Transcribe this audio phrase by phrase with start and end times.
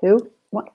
[0.00, 0.72] two, What?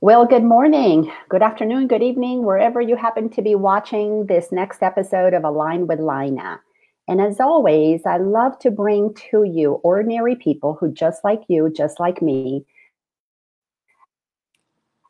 [0.00, 4.82] Well, good morning, good afternoon, good evening, wherever you happen to be watching this next
[4.82, 6.60] episode of Align with Lina.
[7.08, 11.70] And as always, I love to bring to you ordinary people who, just like you,
[11.70, 12.64] just like me,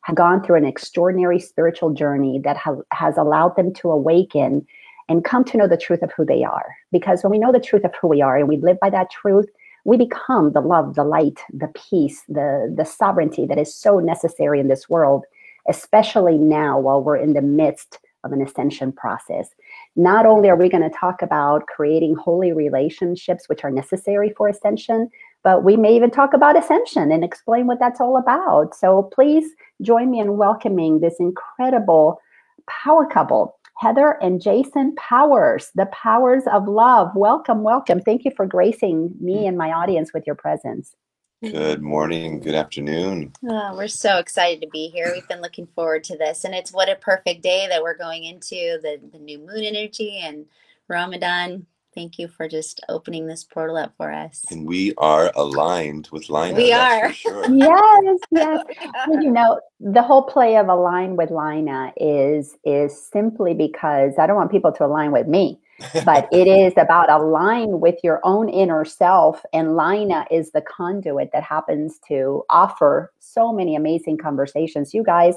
[0.03, 4.65] have gone through an extraordinary spiritual journey that ha- has allowed them to awaken
[5.09, 6.75] and come to know the truth of who they are.
[6.91, 9.09] Because when we know the truth of who we are and we live by that
[9.09, 9.47] truth,
[9.85, 14.59] we become the love, the light, the peace, the, the sovereignty that is so necessary
[14.59, 15.25] in this world,
[15.67, 19.49] especially now while we're in the midst of an ascension process.
[19.95, 24.47] Not only are we going to talk about creating holy relationships, which are necessary for
[24.47, 25.09] ascension,
[25.43, 28.73] but we may even talk about ascension and explain what that's all about.
[28.75, 32.21] So please join me in welcoming this incredible
[32.67, 33.57] power couple.
[33.77, 37.11] Heather and Jason Powers, the powers of love.
[37.15, 37.99] Welcome, welcome.
[37.99, 40.95] Thank you for gracing me and my audience with your presence.
[41.41, 43.33] Good morning, good afternoon.
[43.45, 45.11] Oh, we're so excited to be here.
[45.13, 48.23] We've been looking forward to this, and it's what a perfect day that we're going
[48.23, 50.45] into the, the new moon energy and
[50.87, 51.65] Ramadan.
[51.95, 54.43] Thank you for just opening this portal up for us.
[54.49, 56.55] And we are aligned with Lina.
[56.55, 57.13] We are.
[57.13, 57.45] Sure.
[57.53, 58.63] yes, yes.
[59.07, 64.27] Well, you know, the whole play of align with Lina is is simply because I
[64.27, 65.59] don't want people to align with me,
[66.05, 69.43] but it is about align with your own inner self.
[69.51, 74.93] And Lina is the conduit that happens to offer so many amazing conversations.
[74.93, 75.35] You guys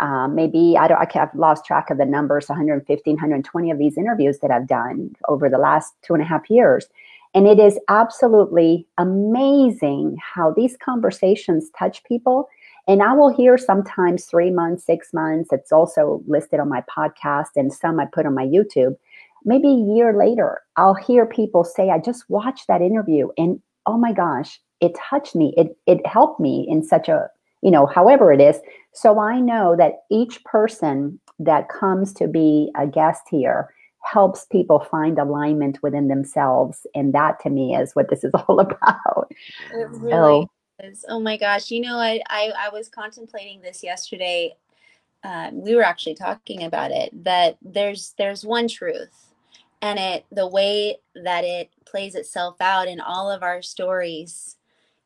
[0.00, 3.96] um, maybe I don't, I have lost track of the numbers, 115, 120 of these
[3.96, 6.86] interviews that I've done over the last two and a half years.
[7.34, 12.48] And it is absolutely amazing how these conversations touch people.
[12.86, 15.50] And I will hear sometimes three months, six months.
[15.52, 18.96] It's also listed on my podcast and some I put on my YouTube.
[19.44, 23.96] Maybe a year later, I'll hear people say, I just watched that interview and oh
[23.96, 25.54] my gosh, it touched me.
[25.56, 27.28] It, it helped me in such a
[27.62, 28.56] you know, however it is.
[28.92, 33.72] So I know that each person that comes to be a guest here
[34.04, 36.86] helps people find alignment within themselves.
[36.94, 39.32] And that to me is what this is all about.
[39.72, 40.50] It really so,
[40.80, 41.04] is.
[41.08, 41.70] Oh my gosh.
[41.70, 44.56] You know, I, I, I was contemplating this yesterday.
[45.24, 49.32] Um, we were actually talking about it that there's there's one truth
[49.80, 54.56] and it the way that it plays itself out in all of our stories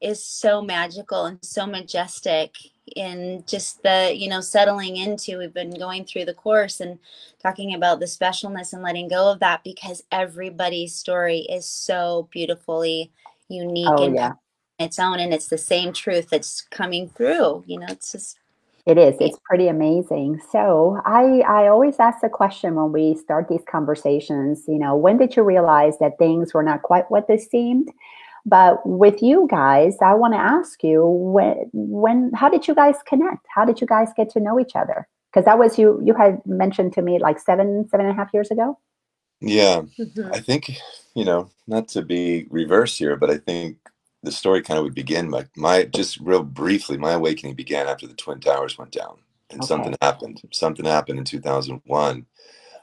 [0.06, 2.54] is so magical and so majestic
[2.94, 7.00] in just the you know settling into we've been going through the course and
[7.42, 13.10] talking about the specialness and letting go of that because everybody's story is so beautifully
[13.48, 14.34] unique oh, and yeah.
[14.78, 18.38] its own and it's the same truth that's coming through you know it's just
[18.86, 19.16] it is.
[19.18, 20.40] It's pretty amazing.
[20.52, 25.16] So i i always ask the question when we start these conversations you know when
[25.16, 27.90] did you realize that things were not quite what they seemed
[28.46, 32.96] but with you guys, I want to ask you when, when, how did you guys
[33.06, 33.46] connect?
[33.54, 35.06] How did you guys get to know each other?
[35.30, 38.32] Because that was you, you had mentioned to me like seven, seven and a half
[38.32, 38.78] years ago.
[39.40, 40.32] Yeah, mm-hmm.
[40.32, 40.78] I think
[41.16, 43.78] you know, not to be reverse here, but I think
[44.22, 45.30] the story kind of would begin.
[45.30, 49.16] My, my just real briefly, my awakening began after the Twin Towers went down,
[49.50, 49.66] and okay.
[49.66, 50.42] something happened.
[50.52, 52.26] Something happened in 2001.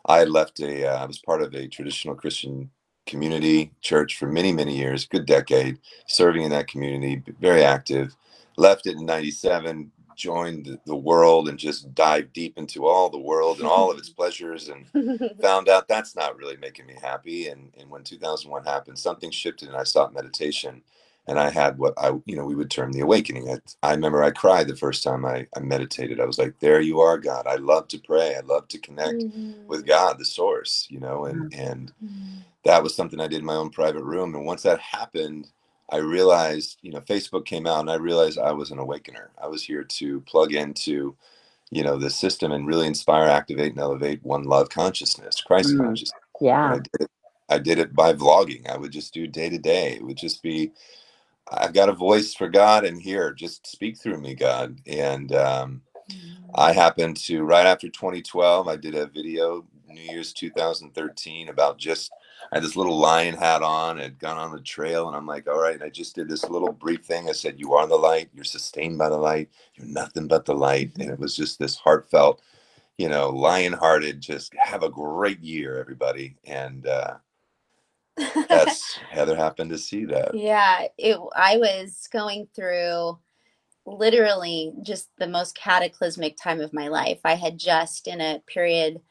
[0.06, 0.88] I had left a.
[0.88, 2.72] Uh, I was part of a traditional Christian
[3.06, 8.16] community church for many many years good decade serving in that community very active.
[8.58, 13.60] Left it in 97 joined the world and just dived deep into all the world
[13.60, 14.86] and all of its pleasures and
[15.42, 17.48] found out that's not really making me happy.
[17.50, 20.82] And, and when 2001 happened something shifted and i sought meditation
[21.28, 23.58] and i had what i you know we would term the awakening i,
[23.88, 27.00] I remember i cried the first time I, I meditated i was like there you
[27.00, 29.68] are god i love to pray i love to connect mm-hmm.
[29.68, 31.62] with god the source you know and mm-hmm.
[31.62, 34.34] and mm-hmm that was something I did in my own private room.
[34.36, 35.50] And once that happened,
[35.92, 39.32] I realized, you know, Facebook came out and I realized I was an awakener.
[39.42, 41.16] I was here to plug into,
[41.72, 45.80] you know, the system and really inspire, activate, and elevate one love consciousness, Christ mm,
[45.80, 46.22] consciousness.
[46.40, 46.74] Yeah.
[46.74, 47.12] I did, it,
[47.50, 48.70] I did it by vlogging.
[48.70, 49.94] I would just do day to day.
[49.94, 50.72] It would just be,
[51.52, 54.80] I've got a voice for God and here, just speak through me, God.
[54.88, 55.82] And um,
[56.56, 56.76] I mm.
[56.76, 62.12] happened to, right after 2012, I did a video, New Year's 2013, about just
[62.52, 65.48] I had this little lion hat on, had gone on the trail, and I'm like,
[65.48, 65.76] all right.
[65.76, 67.30] And I just did this little brief thing.
[67.30, 70.54] I said, You are the light, you're sustained by the light, you're nothing but the
[70.54, 70.92] light.
[71.00, 72.42] And it was just this heartfelt,
[72.98, 76.36] you know, lion hearted, just have a great year, everybody.
[76.46, 77.16] And uh
[78.18, 80.36] that's Heather happened to see that.
[80.36, 83.18] Yeah, it I was going through
[83.86, 87.20] literally just the most cataclysmic time of my life.
[87.26, 89.02] I had just in a period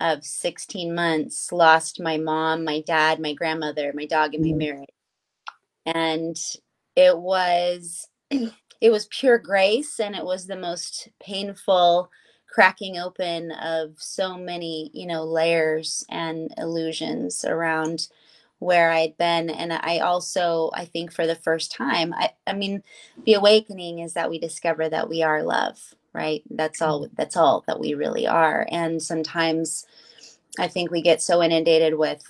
[0.00, 4.58] of 16 months lost my mom, my dad, my grandmother, my dog, and my mm.
[4.58, 4.88] marriage.
[5.84, 6.36] And
[6.96, 12.10] it was it was pure grace and it was the most painful
[12.48, 18.08] cracking open of so many you know layers and illusions around
[18.60, 22.82] where i'd been and i also i think for the first time i i mean
[23.26, 26.42] the awakening is that we discover that we are love right?
[26.50, 26.90] That's mm-hmm.
[26.90, 29.86] all that's all that we really are and sometimes
[30.58, 32.28] i think we get so inundated with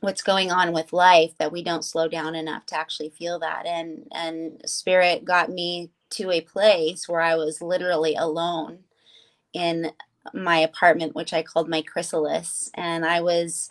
[0.00, 3.66] what's going on with life that we don't slow down enough to actually feel that
[3.66, 8.78] and and spirit got me to a place where i was literally alone
[9.52, 9.90] in
[10.32, 13.70] my apartment which i called my chrysalis and i was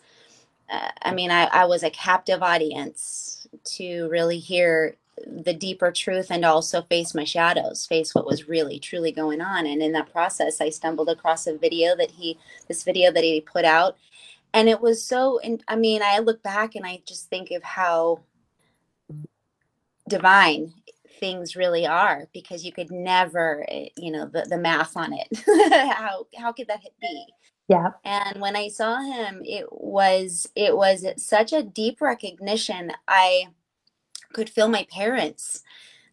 [0.70, 4.96] uh, i mean I, I was a captive audience to really hear
[5.28, 9.66] the deeper truth and also face my shadows face what was really truly going on.
[9.66, 12.38] And in that process i stumbled across a video that he
[12.68, 13.98] this video that he put out.
[14.54, 17.64] And it was so and i mean i look back and i just think of
[17.64, 18.22] how
[20.10, 20.74] divine
[21.20, 25.28] things really are because you could never eh, you know the, the math on it.
[25.94, 27.26] How how could that be
[27.74, 33.46] yeah and when i saw him it was it was such a deep recognition i
[34.34, 35.64] could feel my parents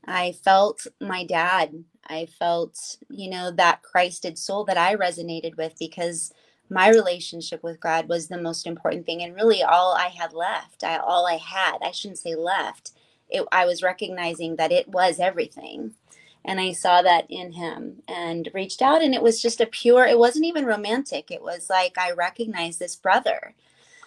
[0.06, 5.74] i felt my dad i felt you know that christed soul that i resonated with
[5.78, 6.32] because
[6.70, 10.84] my relationship with God was the most important thing and really all I had left.
[10.84, 12.92] I, all I had, I shouldn't say left.
[13.28, 15.94] It, I was recognizing that it was everything.
[16.44, 20.06] And I saw that in him and reached out and it was just a pure
[20.06, 21.30] it wasn't even romantic.
[21.30, 23.54] It was like I recognized this brother.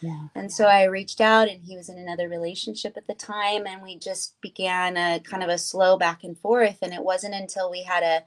[0.01, 0.27] Yeah.
[0.35, 3.81] And so I reached out and he was in another relationship at the time and
[3.81, 7.71] we just began a kind of a slow back and forth and it wasn't until
[7.71, 8.23] we had a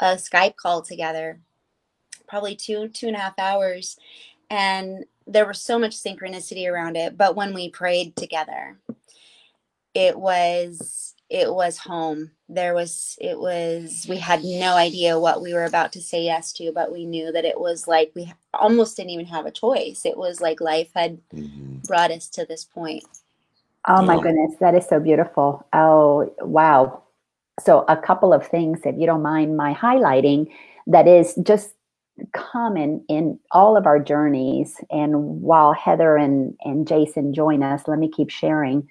[0.00, 1.38] a Skype call together
[2.26, 3.98] probably two two and a half hours
[4.48, 8.78] and there was so much synchronicity around it but when we prayed together
[9.94, 15.54] it was it was home there was it was we had no idea what we
[15.54, 18.96] were about to say yes to but we knew that it was like we almost
[18.96, 21.76] didn't even have a choice it was like life had mm-hmm.
[21.86, 23.04] brought us to this point
[23.88, 27.02] oh my goodness that is so beautiful oh wow
[27.60, 30.50] so a couple of things if you don't mind my highlighting
[30.86, 31.74] that is just
[32.32, 34.76] common in all of our journeys.
[34.90, 38.88] And while Heather and, and Jason join us, let me keep sharing.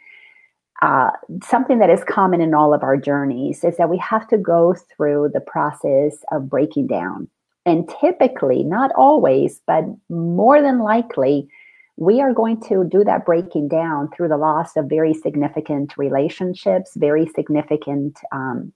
[0.81, 1.11] Uh,
[1.43, 4.73] something that is common in all of our journeys is that we have to go
[4.73, 7.27] through the process of breaking down.
[7.65, 11.49] And typically, not always, but more than likely,
[11.97, 16.91] we are going to do that breaking down through the loss of very significant relationships,
[16.95, 18.71] very significant, um,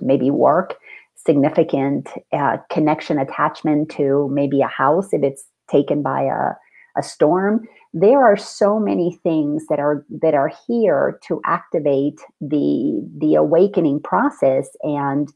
[0.00, 0.74] maybe work,
[1.14, 7.66] significant uh, connection attachment to maybe a house if it's taken by a, a storm
[7.96, 14.00] there are so many things that are that are here to activate the the awakening
[14.00, 14.68] process.
[14.82, 15.32] And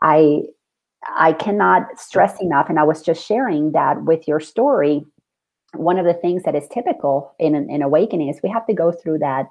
[0.00, 0.42] i
[1.16, 5.04] i cannot stress enough and i was just sharing that with your story.
[5.74, 8.74] One of the things that is typical in an in awakening is we have to
[8.74, 9.46] go through that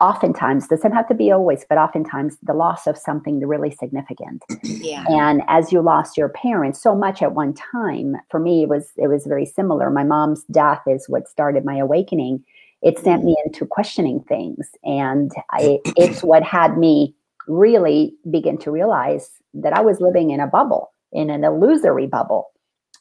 [0.00, 4.44] oftentimes doesn't have to be always but oftentimes the loss of something really significant.
[4.62, 5.04] Yeah.
[5.08, 8.92] And as you lost your parents so much at one time for me it was
[8.96, 9.90] it was very similar.
[9.90, 12.44] My mom's death is what started my awakening.
[12.82, 13.26] It sent mm-hmm.
[13.26, 17.14] me into questioning things and I, it's what had me
[17.48, 22.50] really begin to realize that i was living in a bubble in an illusory bubble.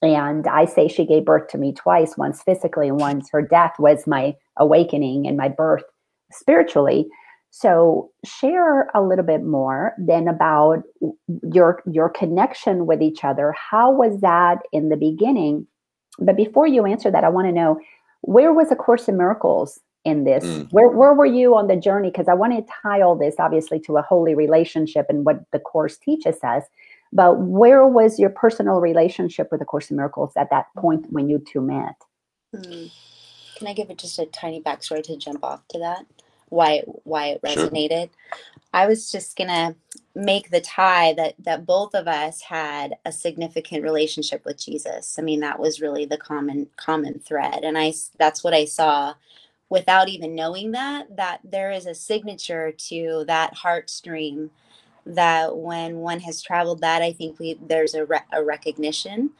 [0.02, 3.74] And i say she gave birth to me twice once physically and once her death
[3.78, 5.84] was my awakening and my birth
[6.32, 7.08] spiritually.
[7.52, 10.84] So share a little bit more then about
[11.54, 13.54] your your connection with each other.
[13.54, 15.68] How was that in the beginning?
[16.20, 17.80] But before you answer that, I want to know
[18.22, 20.44] where was a Course in Miracles in this?
[20.44, 20.72] Mm.
[20.72, 22.10] Where where were you on the journey?
[22.10, 25.60] Because I want to tie all this obviously to a holy relationship and what the
[25.60, 26.64] Course teaches us.
[27.14, 31.30] But where was your personal relationship with the Course in Miracles at that point when
[31.30, 31.96] you two met?
[32.56, 32.92] Mm.
[33.58, 36.06] Can I give it just a tiny backstory to jump off to that?
[36.52, 38.10] Why why it resonated.
[38.10, 38.40] Sure.
[38.74, 39.76] I was just gonna
[40.14, 45.18] make the tie that that both of us had a significant relationship with Jesus.
[45.18, 49.16] I mean, that was really the common common thread, and I that's what I saw
[49.70, 54.52] without even knowing that that there is a signature to that heart stream
[55.06, 59.32] that when one has traveled that i think we there's a, re- a recognition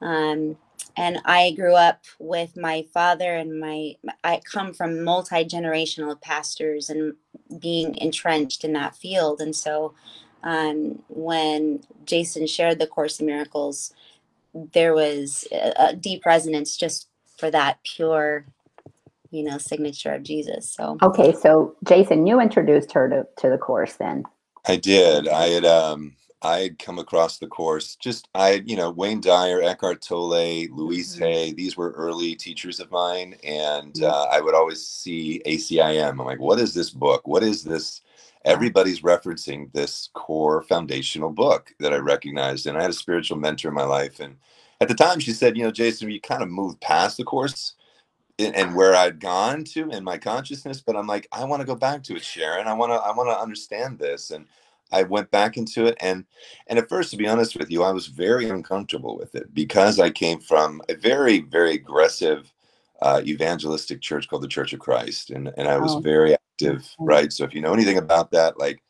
[0.00, 0.56] um,
[0.96, 6.90] and I grew up with my father and my I come from multi generational pastors
[6.90, 7.14] and
[7.60, 9.94] being entrenched in that field, and so
[10.44, 13.92] um, when Jason shared the Course in Miracles,
[14.54, 17.08] there was a, a deep resonance just
[17.38, 18.46] for that pure,
[19.30, 20.70] you know, signature of Jesus.
[20.70, 24.24] So okay, so Jason, you introduced her to to the course then.
[24.66, 25.28] I did.
[25.28, 27.96] I had um I had come across the course.
[27.96, 31.20] Just I, you know, Wayne Dyer, Eckhart Tolle, Louise Mhm.
[31.20, 31.54] Hay.
[31.54, 36.10] These were early teachers of mine, and uh, I would always see ACIM.
[36.20, 37.26] I'm like, what is this book?
[37.28, 38.02] What is this?
[38.46, 43.68] Everybody's referencing this core foundational book that I recognized, and I had a spiritual mentor
[43.70, 44.38] in my life, and
[44.80, 47.68] at the time she said, you know, Jason, you kind of moved past the course
[48.38, 51.66] and and where I'd gone to in my consciousness, but I'm like, I want to
[51.66, 52.68] go back to it, Sharon.
[52.68, 54.32] I want to, I want to understand this.
[54.32, 54.46] And
[54.94, 55.96] I went back into it.
[56.00, 56.24] And,
[56.68, 60.00] and at first, to be honest with you, I was very uncomfortable with it because
[60.00, 62.52] I came from a very, very aggressive
[63.02, 65.30] uh, evangelistic church called the Church of Christ.
[65.30, 66.00] And, and I was Oh.
[66.00, 66.94] very active, Mhm.
[67.00, 67.32] right?
[67.32, 68.82] So if you know anything about that, like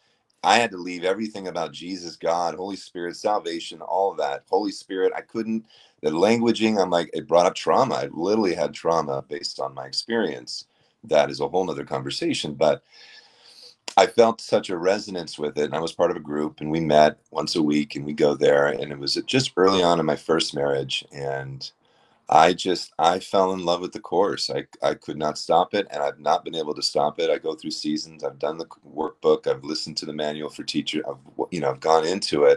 [0.45, 4.45] I had to leave everything about Jesus, God, Holy Spirit, salvation, all of that.
[4.51, 5.65] Holy Spirit, I couldn't
[6.03, 9.87] the languaging i'm like it brought up trauma i literally had trauma based on my
[9.87, 10.67] experience
[11.03, 12.83] that is a whole nother conversation but
[13.97, 16.71] i felt such a resonance with it and i was part of a group and
[16.71, 20.01] we met once a week and we go there and it was just early on
[20.01, 21.73] in my first marriage and
[22.31, 24.51] i just i fell in love with the course.
[24.51, 27.31] I, I could not stop it and i've not been able to stop it.
[27.31, 28.25] I go through seasons.
[28.25, 29.47] I've done the workbook.
[29.47, 31.19] I've listened to the manual for teacher i've
[31.53, 32.55] you know i've gone into it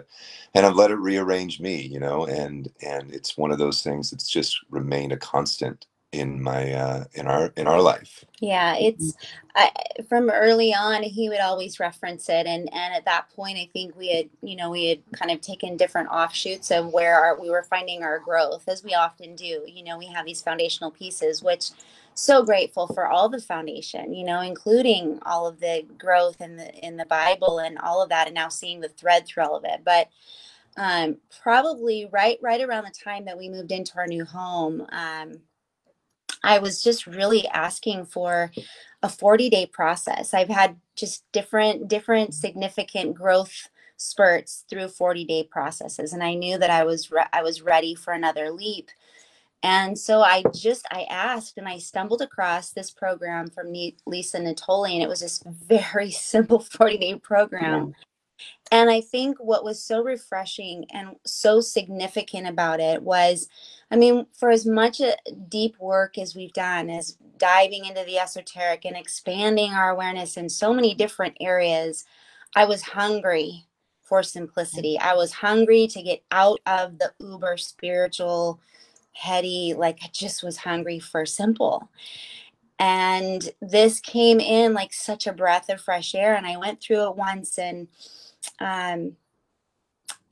[0.55, 4.11] and I've let it rearrange me, you know, and and it's one of those things
[4.11, 8.23] that's just remained a constant in my uh in our in our life.
[8.39, 9.13] Yeah, it's
[9.55, 9.71] I,
[10.07, 11.03] from early on.
[11.03, 14.55] He would always reference it, and and at that point, I think we had you
[14.55, 18.19] know we had kind of taken different offshoots of where our, we were finding our
[18.19, 19.63] growth, as we often do.
[19.67, 21.71] You know, we have these foundational pieces, which
[22.13, 24.13] so grateful for all the foundation.
[24.13, 28.09] You know, including all of the growth in the in the Bible and all of
[28.09, 30.07] that, and now seeing the thread through all of it, but
[30.77, 35.39] um, probably right right around the time that we moved into our new home um,
[36.43, 38.51] i was just really asking for
[39.03, 40.33] a 40 day process.
[40.33, 46.57] I've had just different different significant growth spurts through 40 day processes and i knew
[46.57, 48.89] that i was re- i was ready for another leap.
[49.63, 53.71] And so i just i asked and i stumbled across this program from
[54.05, 57.95] lisa natoli and it was this very simple 40 day program
[58.71, 63.47] and I think what was so refreshing and so significant about it was,
[63.89, 65.15] I mean, for as much uh,
[65.47, 70.49] deep work as we've done, as diving into the esoteric and expanding our awareness in
[70.49, 72.05] so many different areas,
[72.55, 73.65] I was hungry
[74.03, 74.97] for simplicity.
[74.99, 78.59] I was hungry to get out of the uber spiritual,
[79.13, 81.89] heady, like I just was hungry for simple.
[82.79, 86.35] And this came in like such a breath of fresh air.
[86.35, 87.87] And I went through it once and
[88.59, 89.15] um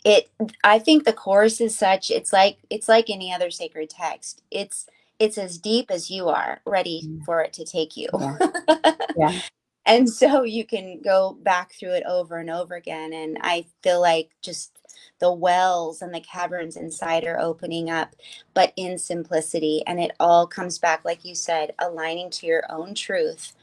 [0.06, 0.32] it
[0.66, 4.88] i think the course is such it's like it's like any other sacred text it's
[5.20, 7.26] it's as deep as you are ready Mm.
[7.26, 8.38] for it to take you Yeah.
[9.16, 9.40] Yeah.
[9.86, 14.02] and so you can go back through it over and over again and i feel
[14.02, 14.74] like just
[15.22, 18.16] the wells and the caverns inside are opening up
[18.56, 22.96] but in simplicity and it all comes back like you said aligning to your own
[22.96, 23.54] truth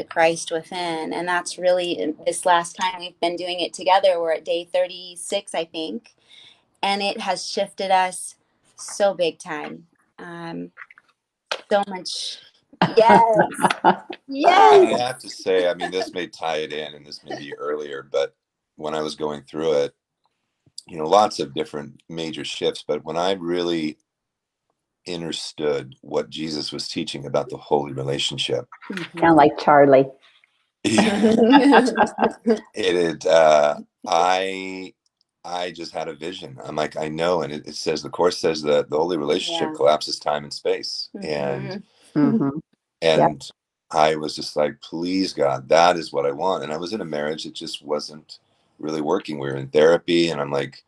[0.00, 1.12] the Christ within.
[1.12, 4.20] And that's really this last time we've been doing it together.
[4.20, 6.14] We're at day 36, I think.
[6.82, 8.36] And it has shifted us
[8.76, 9.86] so big time.
[10.18, 10.72] Um,
[11.70, 12.38] so much.
[12.96, 13.36] Yes.
[14.26, 15.00] Yes.
[15.00, 17.54] I have to say, I mean, this may tie it in, and this may be
[17.58, 18.34] earlier, but
[18.76, 19.94] when I was going through it,
[20.88, 23.98] you know, lots of different major shifts, but when I really
[25.08, 28.68] understood what Jesus was teaching about the holy relationship,
[29.20, 30.06] Sound like Charlie.
[30.84, 31.02] it
[32.96, 33.76] had uh
[34.06, 34.92] i
[35.44, 36.58] i just had a vision.
[36.64, 39.68] I'm like i know and it, it says the course says that the holy relationship
[39.70, 39.74] Yeah.
[39.74, 41.08] collapses time and space.
[41.22, 41.82] And
[42.16, 42.60] Mhm.
[43.02, 43.50] and
[43.92, 46.64] i was just like please god that is what i want.
[46.64, 48.38] And i was in a marriage that just wasn't
[48.78, 49.38] really working.
[49.38, 50.82] We were in therapy and i'm like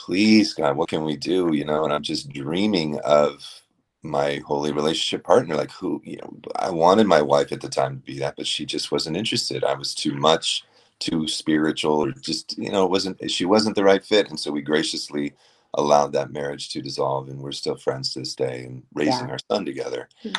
[0.00, 3.62] please god what can we do you know and i'm just dreaming of
[4.02, 7.96] my holy relationship partner like who you know i wanted my wife at the time
[7.96, 10.64] to be that but she just wasn't interested i was too much
[11.00, 14.50] too spiritual or just you know it wasn't she wasn't the right fit and so
[14.50, 15.34] we graciously
[15.74, 19.32] allowed that marriage to dissolve and we're still friends to this day and raising Yeah.
[19.32, 20.36] our son together Mhm.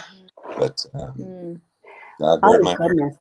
[0.58, 1.62] but um, Mm.
[2.20, 3.16] god Oh my goodness.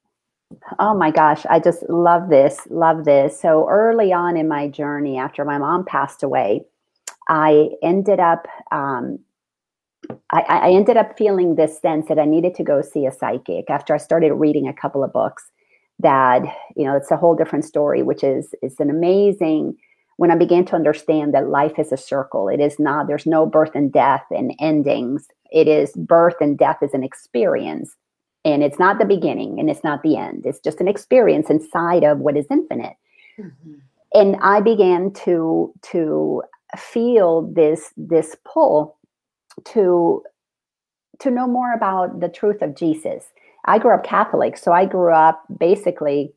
[0.78, 3.40] Oh my gosh, I just love this, love this.
[3.40, 6.64] So early on in my journey, after my mom passed away,
[7.28, 9.21] I ended up, um,
[10.33, 13.71] I, I ended up feeling this sense that I needed to go see a psychic.
[13.71, 15.50] After I started reading a couple of books,
[16.00, 16.42] that
[16.76, 19.76] you know, it's a whole different story, which is it's an amazing.
[20.16, 23.07] When I began to understand that life is a circle, it is not.
[23.07, 25.28] There's no birth and death and endings.
[25.50, 27.97] It is birth and death is an experience
[28.44, 32.04] and it's not the beginning and it's not the end it's just an experience inside
[32.04, 32.97] of what is infinite
[33.40, 33.75] Mm-hmm.
[34.12, 36.42] And I began to to
[36.76, 38.97] feel this this pull
[39.66, 40.23] to
[41.20, 43.25] to know more about the truth of Jesus.
[43.66, 46.32] I grew up Catholic, so I grew up basically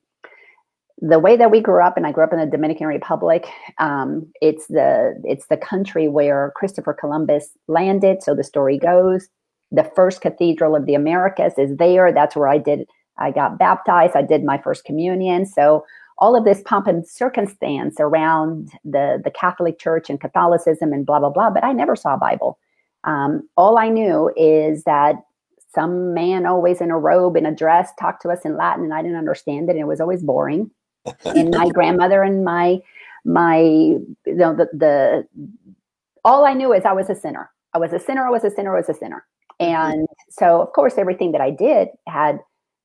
[0.99, 3.47] the way that we grew up, and I grew up in the Dominican Republic.
[3.79, 8.21] Um, it's the it's the country where Christopher Columbus landed.
[8.21, 9.29] So the story goes,
[9.73, 12.13] the first cathedral of the Americas is there.
[12.13, 12.87] That's where I did.
[13.17, 14.15] I got baptized.
[14.15, 15.45] I did my first communion.
[15.45, 15.83] So
[16.19, 21.19] all of this pomp and circumstance around the the Catholic Church and Catholicism and blah
[21.19, 21.49] blah blah.
[21.49, 22.59] But I never saw a Bible.
[23.03, 25.15] Um, all I knew is that
[25.73, 28.93] some man always in a robe in a dress talked to us in Latin, and
[28.93, 29.71] I didn't understand it.
[29.71, 30.69] And it was always boring.
[31.25, 32.79] and my grandmother and my
[33.25, 35.27] my you know the the
[36.23, 37.49] all I knew is I was a sinner.
[37.73, 38.25] I was a sinner.
[38.25, 38.75] I was a sinner.
[38.75, 39.25] I was a sinner.
[39.61, 39.93] Mm-hmm.
[39.93, 42.39] And so, of course, everything that I did had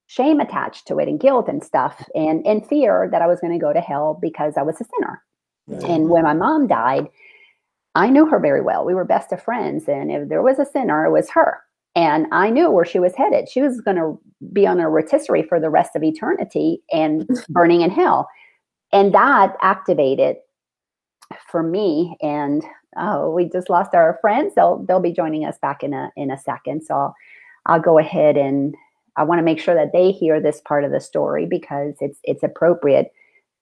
[0.06, 3.52] shame attached to it and guilt and stuff and, and fear that I was going
[3.52, 5.22] to go to hell because I was a sinner.
[5.70, 5.90] Mm-hmm.
[5.90, 7.08] And when my mom died,
[7.94, 8.84] I knew her very well.
[8.84, 9.88] We were best of friends.
[9.88, 11.60] And if there was a sinner, it was her.
[11.94, 13.48] And I knew where she was headed.
[13.48, 14.20] She was going to
[14.52, 18.28] be on a rotisserie for the rest of eternity and burning in hell.
[18.92, 20.36] And that activated
[21.50, 22.62] for me and
[22.96, 26.30] oh we just lost our friends they'll they'll be joining us back in a in
[26.30, 27.14] a second so I'll,
[27.66, 28.74] I'll go ahead and
[29.16, 32.20] I want to make sure that they hear this part of the story because it's
[32.22, 33.12] it's appropriate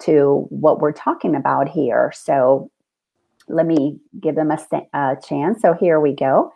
[0.00, 2.12] to what we're talking about here.
[2.14, 2.70] So
[3.48, 4.58] let me give them a,
[4.92, 5.62] a chance.
[5.62, 6.52] So here we go.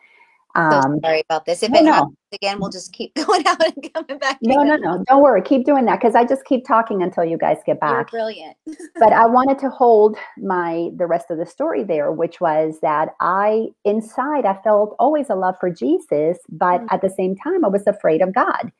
[0.54, 1.62] Um, so sorry about this.
[1.62, 1.92] If it no.
[1.92, 4.38] happens again, we'll just keep going out and coming back.
[4.42, 5.04] No, no, no.
[5.06, 5.42] Don't worry.
[5.42, 8.12] Keep doing that because I just keep talking until you guys get back.
[8.12, 8.56] You're brilliant.
[8.96, 13.10] but I wanted to hold my the rest of the story there, which was that
[13.20, 16.94] I inside I felt always a love for Jesus, but mm-hmm.
[16.94, 18.72] at the same time I was afraid of God.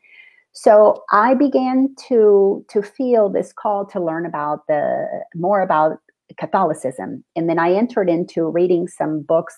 [0.53, 5.99] So I began to to feel this call to learn about the more about
[6.39, 9.57] Catholicism, and then I entered into reading some books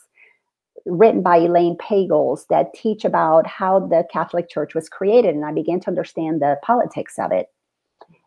[0.87, 5.53] written by Elaine Pagels that teach about how the Catholic Church was created, and I
[5.53, 7.47] began to understand the politics of it.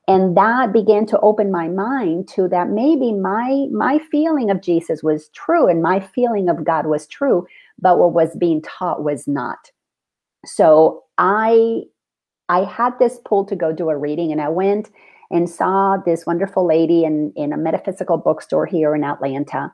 [0.07, 5.01] And that began to open my mind to that maybe my my feeling of Jesus
[5.01, 7.47] was true and my feeling of God was true,
[7.79, 9.71] but what was being taught was not.
[10.45, 11.83] So I
[12.49, 14.91] I had this pull to go do a reading, and I went
[15.31, 19.73] and saw this wonderful lady in, in a metaphysical bookstore here in Atlanta.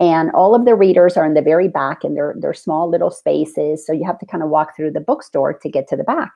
[0.00, 3.10] And all of the readers are in the very back, and they're, they're small little
[3.10, 3.86] spaces.
[3.86, 6.32] So you have to kind of walk through the bookstore to get to the back.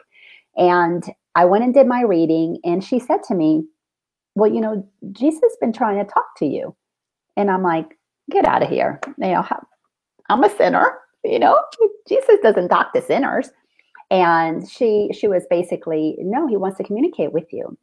[0.57, 3.65] And I went and did my reading, and she said to me,
[4.35, 6.75] Well, you know, Jesus has been trying to talk to you.
[7.37, 7.99] And I'm like,
[8.31, 9.01] Get out of here.
[9.19, 9.47] You know,
[10.29, 10.99] I'm a sinner.
[11.25, 11.61] You know,
[12.09, 13.51] Jesus doesn't talk to sinners
[14.11, 17.77] and she she was basically no he wants to communicate with you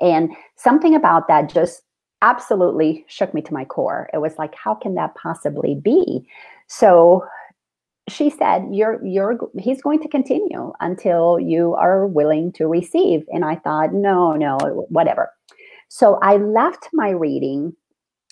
[0.00, 1.82] and something about that just
[2.24, 6.26] absolutely shook me to my core it was like how can that possibly be
[6.66, 7.22] so
[8.08, 13.44] she said you're you're he's going to continue until you are willing to receive and
[13.44, 14.56] i thought no no
[14.88, 15.30] whatever
[15.88, 17.74] so i left my reading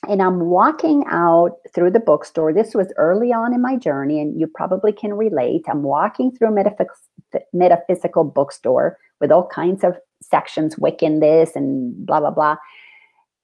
[0.09, 2.53] and I'm walking out through the bookstore.
[2.53, 5.63] This was early on in my journey, and you probably can relate.
[5.69, 11.95] I'm walking through a metaph- metaphysical bookstore with all kinds of sections, Wiccan this and
[12.05, 12.57] blah, blah, blah.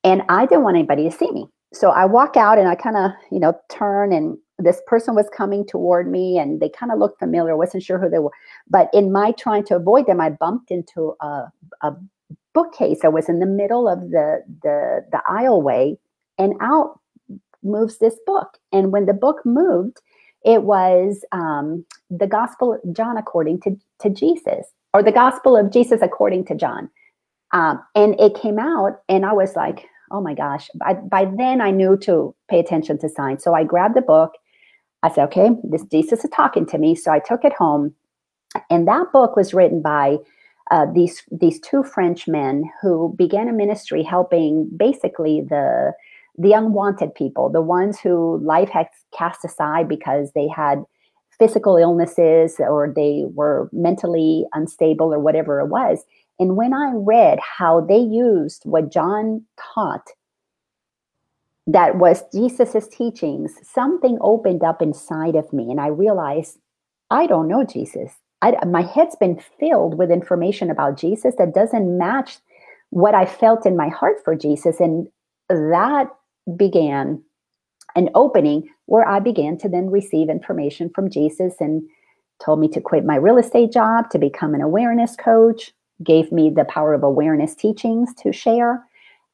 [0.09, 1.49] And I didn't want anybody to see me.
[1.75, 5.29] So I walk out and I kind of, you know, turn and this person was
[5.37, 7.55] coming toward me and they kind of looked familiar.
[7.57, 8.33] Wasn't sure who they were.
[8.71, 11.93] But in my trying to avoid them, I bumped into a, a
[12.55, 15.99] bookcase that was in the middle of the, the, the aisleway
[16.39, 17.01] and out
[17.63, 18.57] moves this book.
[18.73, 19.99] And when the book moved,
[20.43, 25.71] it was um, the Gospel of John according to, to Jesus, or the Gospel of
[25.71, 26.89] Jesus according to John.
[27.53, 30.69] Um, and it came out, and I was like, oh my gosh.
[30.75, 33.43] By, by then, I knew to pay attention to signs.
[33.43, 34.33] So I grabbed the book.
[35.03, 36.95] I said, okay, this Jesus is talking to me.
[36.95, 37.95] So I took it home.
[38.71, 40.17] And that book was written by
[40.71, 45.93] uh, these these two French men who began a ministry helping basically the
[46.37, 50.85] the unwanted people, the ones who life had cast aside because they had
[51.39, 56.05] physical illnesses or they were mentally unstable or whatever it was.
[56.39, 60.09] And when I read how they used what John taught,
[61.67, 65.71] that was Jesus's teachings, something opened up inside of me.
[65.71, 66.59] And I realized
[67.11, 68.13] I don't know Jesus.
[68.41, 72.39] I, my head's been filled with information about Jesus that doesn't match
[72.91, 74.81] what I felt in my heart for Jesus.
[74.81, 75.09] And
[75.49, 76.09] that
[76.57, 77.23] began
[77.97, 81.83] an opening where I began to then receive information from Jesus and
[82.43, 86.51] told me to quit my real estate job to become an awareness coach, gave me
[86.51, 88.85] the power of awareness teachings to share.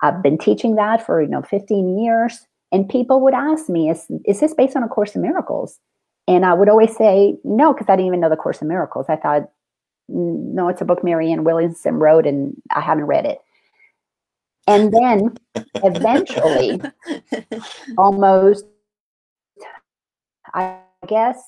[0.03, 4.07] I've been teaching that for you know 15 years, and people would ask me, "Is
[4.25, 5.81] is this based on a Course in Miracles?"
[6.27, 9.07] And I would always say no, because I didn't even know the Course in Miracles.
[9.09, 9.43] I thought,
[10.11, 13.39] mm, no, it's a book Marianne Williamson wrote, and I haven't read it.
[14.67, 15.37] And then
[15.75, 16.81] eventually,
[17.99, 18.65] almost,
[20.55, 21.43] I guess,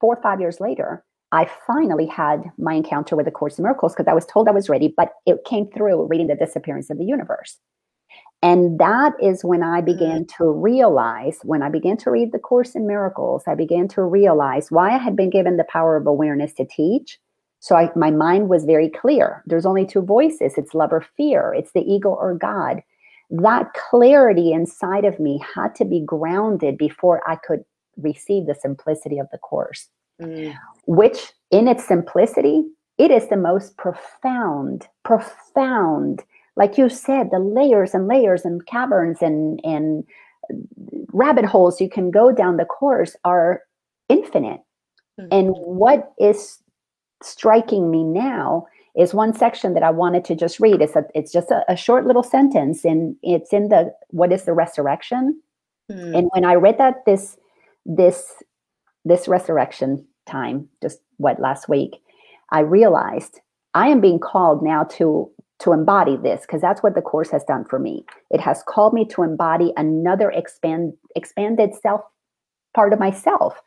[0.00, 3.92] four or five years later, I finally had my encounter with the Course in Miracles
[3.94, 6.98] because I was told I was ready, but it came through reading The Disappearance of
[6.98, 7.58] the Universe.
[8.42, 10.36] And that is when I began mm.
[10.38, 14.70] to realize, when I began to read The Course in Miracles, I began to realize
[14.70, 17.18] why I had been given the power of awareness to teach.
[17.60, 19.42] So I, my mind was very clear.
[19.46, 22.82] There's only two voices it's love or fear, it's the ego or God.
[23.28, 27.64] That clarity inside of me had to be grounded before I could
[27.98, 29.88] receive the simplicity of the Course,
[30.20, 30.54] mm.
[30.86, 32.64] which in its simplicity,
[32.98, 36.22] it is the most profound, profound
[36.56, 40.04] like you said, the layers and layers and caverns and and
[41.12, 43.62] rabbit holes you can go down the course are
[44.08, 44.60] infinite.
[45.18, 45.28] Mm-hmm.
[45.32, 46.58] And what is
[47.22, 50.82] striking me now is one section that I wanted to just read.
[50.82, 54.44] It's a, it's just a, a short little sentence, and it's in the what is
[54.44, 55.40] the resurrection.
[55.90, 56.18] Mm.
[56.18, 57.36] And when I read that this
[57.86, 58.42] this
[59.04, 61.96] this resurrection time, just what last week,
[62.50, 63.40] I realized
[63.74, 65.30] I am being called now to
[65.60, 68.04] to embody this because that's what the course has done for me.
[68.30, 72.02] It has called me to embody another expand expanded self
[72.74, 73.60] part of myself,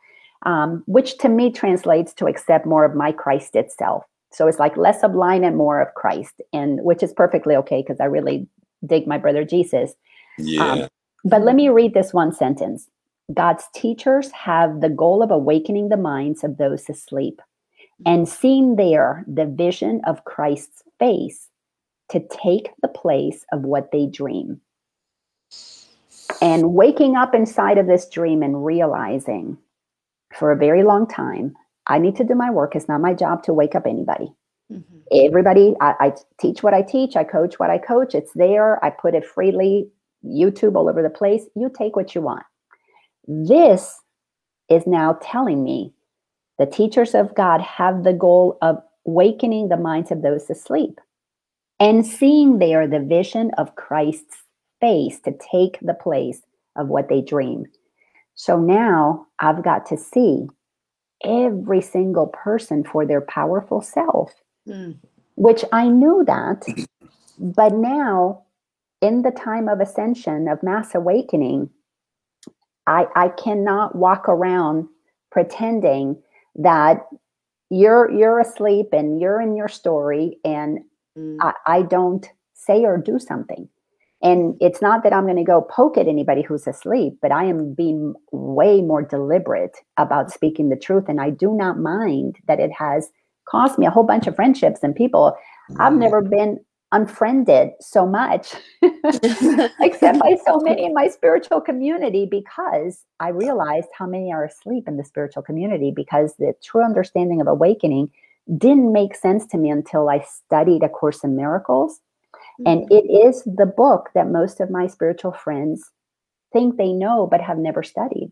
[0.45, 4.03] um, which to me translates to accept more of my Christ itself.
[4.31, 7.81] So it's like less of line and more of Christ, and which is perfectly okay
[7.81, 8.47] because I really
[8.85, 9.93] dig my brother Jesus.
[10.39, 10.71] Yeah.
[10.71, 10.87] Um,
[11.23, 12.89] but let me read this one sentence.
[13.33, 17.41] God's teachers have the goal of awakening the minds of those asleep
[18.05, 21.49] and seeing there the vision of Christ's face
[22.09, 24.59] to take the place of what they dream.
[26.41, 29.57] And waking up inside of this dream and realizing
[30.33, 31.55] for a very long time,
[31.87, 32.75] I need to do my work.
[32.75, 34.31] It's not my job to wake up anybody.
[34.71, 34.97] Mm-hmm.
[35.11, 38.15] Everybody, I, I, teach what I teach, I coach what I coach.
[38.15, 38.83] It's there.
[38.83, 39.89] I put it freely,
[40.25, 41.43] YouTube all over the place.
[41.55, 42.43] You take what you want.
[43.27, 44.01] This
[44.69, 45.93] is now telling me
[46.59, 50.99] the teachers of God have the goal of awakening the minds of those asleep
[51.79, 54.43] and seeing there the vision of Christ's
[54.79, 56.41] face to take the place
[56.75, 57.67] of what they dreamed.
[58.35, 60.47] So now I've got to see
[61.23, 64.31] every single person for their powerful self,
[64.67, 64.97] mm.
[65.35, 66.65] which I knew that.
[67.39, 68.43] But now,
[69.01, 71.69] in the time of ascension, of mass awakening,
[72.87, 74.87] I, I cannot walk around
[75.31, 76.21] pretending
[76.55, 77.05] that
[77.69, 80.79] you're you're asleep and you're in your story and
[81.17, 81.37] mm.
[81.41, 83.67] I, I don't say or do something.
[84.21, 87.43] And it's not that I'm going to go poke at anybody who's asleep, but I
[87.43, 91.05] am being way more deliberate about speaking the truth.
[91.09, 93.09] And I do not mind that it has
[93.45, 95.35] cost me a whole bunch of friendships and people.
[95.71, 95.75] Mm.
[95.81, 96.57] I've never been
[96.93, 98.53] unfriended so much,
[99.81, 104.87] except by so many in my spiritual community, because I realized how many are asleep
[104.87, 108.11] in the spiritual community because the true understanding of awakening
[108.57, 111.99] didn't make sense to me until I studied A Course in Miracles.
[112.61, 112.67] Mm-hmm.
[112.67, 115.91] And it is the book that most of my spiritual friends
[116.53, 118.31] think they know but have never studied.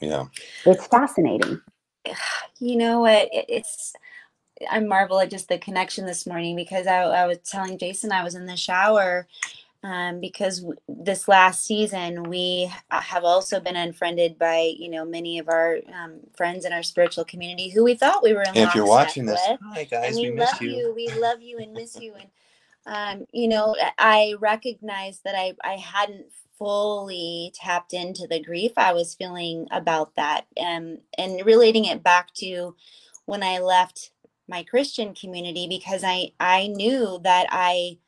[0.00, 0.26] Yeah.
[0.64, 1.60] It's fascinating.
[2.60, 3.28] You know what?
[3.30, 3.94] It's,
[4.70, 8.24] I marvel at just the connection this morning because I, I was telling Jason I
[8.24, 9.26] was in the shower
[9.82, 15.38] um, because w- this last season we have also been unfriended by you know many
[15.38, 18.56] of our um, friends in our spiritual community who we thought we were in.
[18.56, 19.60] if you're watching this, with.
[19.72, 20.70] hi guys, we, we miss love you.
[20.70, 20.94] you.
[20.94, 22.14] We love you and miss you.
[22.14, 22.30] And
[22.86, 26.26] um, you know, I recognized that I I hadn't
[26.58, 32.02] fully tapped into the grief I was feeling about that, and um, and relating it
[32.02, 32.74] back to
[33.26, 34.10] when I left
[34.48, 37.98] my Christian community because I I knew that I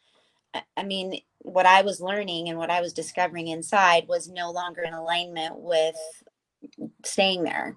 [0.77, 4.83] I mean what I was learning and what I was discovering inside was no longer
[4.83, 5.97] in alignment with
[7.05, 7.77] staying there.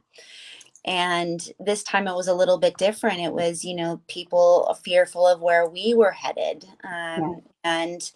[0.85, 3.21] And this time it was a little bit different.
[3.21, 7.35] It was, you know, people fearful of where we were headed um, yeah.
[7.63, 8.11] and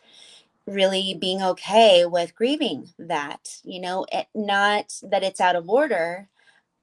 [0.66, 6.28] really being okay with grieving that, you know, it, not that it's out of order,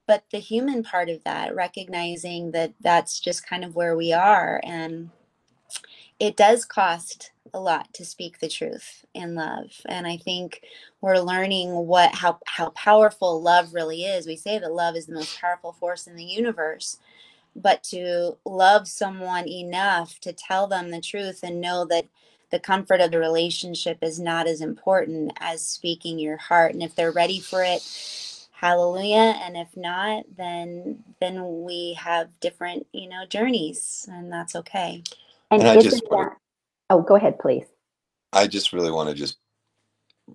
[0.07, 4.61] but the human part of that, recognizing that that's just kind of where we are.
[4.63, 5.11] And
[6.19, 10.61] it does cost a lot to speak the truth in love and i think
[11.01, 15.13] we're learning what how how powerful love really is we say that love is the
[15.13, 16.97] most powerful force in the universe
[17.55, 22.05] but to love someone enough to tell them the truth and know that
[22.51, 26.73] the comfort of the relationship is not as important as speaking your heart.
[26.73, 27.81] And if they're ready for it,
[28.55, 29.35] hallelujah.
[29.43, 35.03] And if not, then then we have different, you know, journeys and that's okay.
[35.51, 36.37] And, And I just wanna- that,
[36.89, 37.65] oh, go ahead, please.
[38.33, 39.37] I just really want to just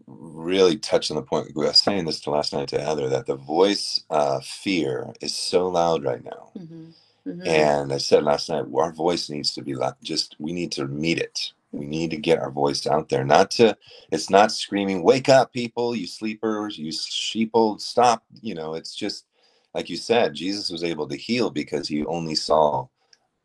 [0.07, 1.53] really touch on the point.
[1.57, 5.37] We were saying this to last night to Heather that the voice uh, fear is
[5.37, 6.53] so loud right now.
[6.57, 6.95] Mhm.
[7.27, 7.47] Mhm.
[7.47, 9.97] And I said last night, our voice needs to be loud.
[10.03, 11.53] Just we need to meet it.
[11.73, 13.25] We need to get our voice out there.
[13.25, 13.77] Not to.
[14.13, 15.97] It's not screaming, "Wake up, people!
[15.97, 16.79] You sleepers!
[16.79, 17.81] You sheeple!
[17.81, 18.75] Stop!" You know.
[18.75, 19.27] It's just
[19.75, 20.35] like you said.
[20.35, 22.89] Jesus was able to heal because he only saw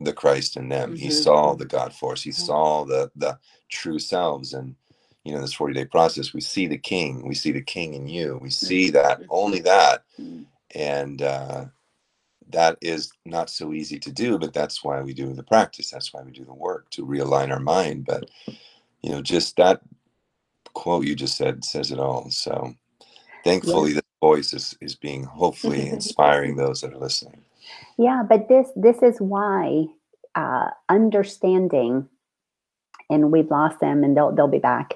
[0.02, 0.96] the Christ in them.
[0.96, 1.14] He Mhm.
[1.14, 2.24] saw the God force.
[2.24, 2.36] He Mhm.
[2.48, 4.54] saw the the true selves.
[4.54, 4.76] And
[5.26, 7.28] you know, this forty day process, we see the King.
[7.28, 8.40] We see the King in you.
[8.42, 10.48] We see that only that Mhm.
[10.76, 11.66] and uh,
[12.49, 15.91] that is not so easy to do but that's why we do the practice.
[15.91, 18.05] That's why we do the work to realign our mind.
[18.05, 18.29] But
[19.01, 19.81] you know just that
[20.73, 22.29] quote you just said says it all.
[22.29, 22.75] So
[23.43, 27.41] thankfully the voice is is being hopefully inspiring those that are listening.
[27.97, 29.86] Yeah, but this this is why
[30.36, 32.08] uh, understanding,
[33.10, 34.95] and we've lost them, and they'll they'll be back.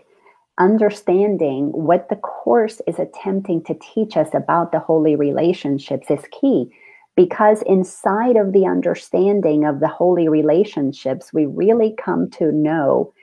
[0.57, 6.69] Understanding what the course is attempting to teach us about the holy relationships is key,
[7.15, 13.13] because inside of the understanding of the holy relationships, we really come to know.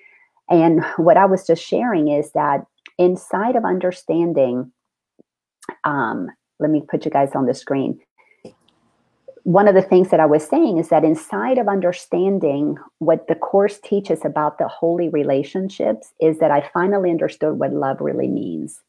[0.50, 2.66] And what I was just sharing is that
[2.98, 4.70] inside of understanding,
[5.84, 8.00] um, let me put you guys on the screen
[9.46, 13.36] one of the things that I was saying is that inside of understanding what the
[13.36, 18.82] course teaches about the holy relationships is that I finally understood what love really means.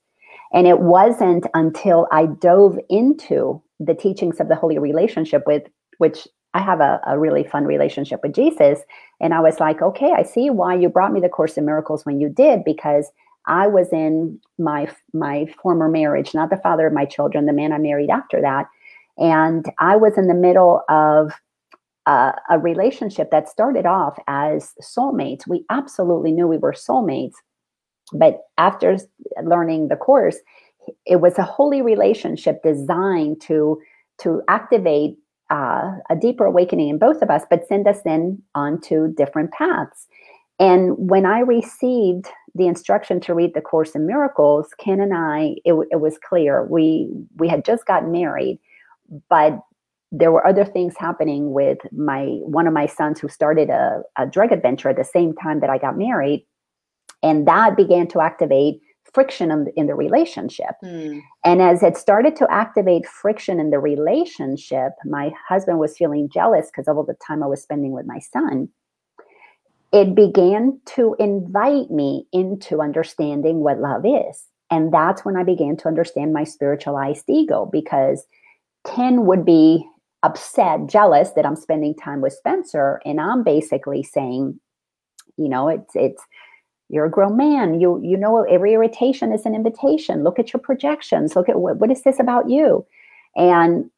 [0.52, 5.64] And it wasn't until I dove into the teachings of the holy relationship with
[5.98, 8.80] which I have a, a really fun relationship with Jesus.
[9.20, 12.06] And I was like, okay, I see why you brought me the Course in Miracles
[12.06, 13.12] when you did, because
[13.46, 17.74] I was in my my former marriage, not the father of my children, the man
[17.74, 18.66] I married after that.
[19.18, 21.32] And I was in the middle of
[22.06, 25.48] uh, a relationship that started off as soulmates.
[25.48, 27.34] We absolutely knew we were soulmates.
[28.14, 28.98] But after
[29.44, 30.38] learning the course,
[31.06, 33.80] it was a holy relationship designed to,
[34.22, 35.18] to activate
[35.50, 40.08] uh, a deeper awakening in both of us, but send us then onto different paths.
[40.60, 45.56] And when I received the instruction to read the Course in Miracles, Ken and I,
[45.64, 48.60] it, it was clear we we had just gotten married,
[49.30, 49.60] but
[50.12, 54.26] there were other things happening with my one of my sons who started a, a
[54.26, 56.46] drug adventure at the same time that I got married,
[57.22, 58.82] and that began to activate
[59.14, 60.76] friction in, in the relationship.
[60.82, 61.20] Hmm.
[61.44, 66.68] And as it started to activate friction in the relationship, my husband was feeling jealous
[66.68, 68.70] because of all the time I was spending with my son.
[69.94, 74.46] It began to invite me into understanding what love is.
[74.70, 78.26] And that's when I began to understand my spiritualized ego because
[78.86, 79.88] Ken would be
[80.24, 83.00] upset, jealous that I'm spending time with Spencer.
[83.06, 84.60] And I'm basically saying,
[85.38, 86.22] you know, it's, it's,
[86.90, 87.80] you're a grown man.
[87.80, 90.24] You you know every irritation is an invitation.
[90.24, 91.36] Look at your projections.
[91.36, 92.86] Look at what, what is this about you?
[93.36, 93.90] And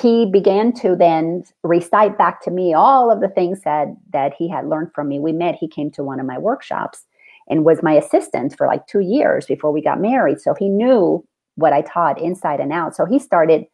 [0.00, 4.48] he began to then recite back to me all of the things that that he
[4.48, 5.20] had learned from me.
[5.20, 5.54] We met.
[5.54, 7.04] He came to one of my workshops
[7.48, 10.40] and was my assistant for like two years before we got married.
[10.40, 11.24] So he knew
[11.56, 12.96] what I taught inside and out.
[12.96, 13.66] So he started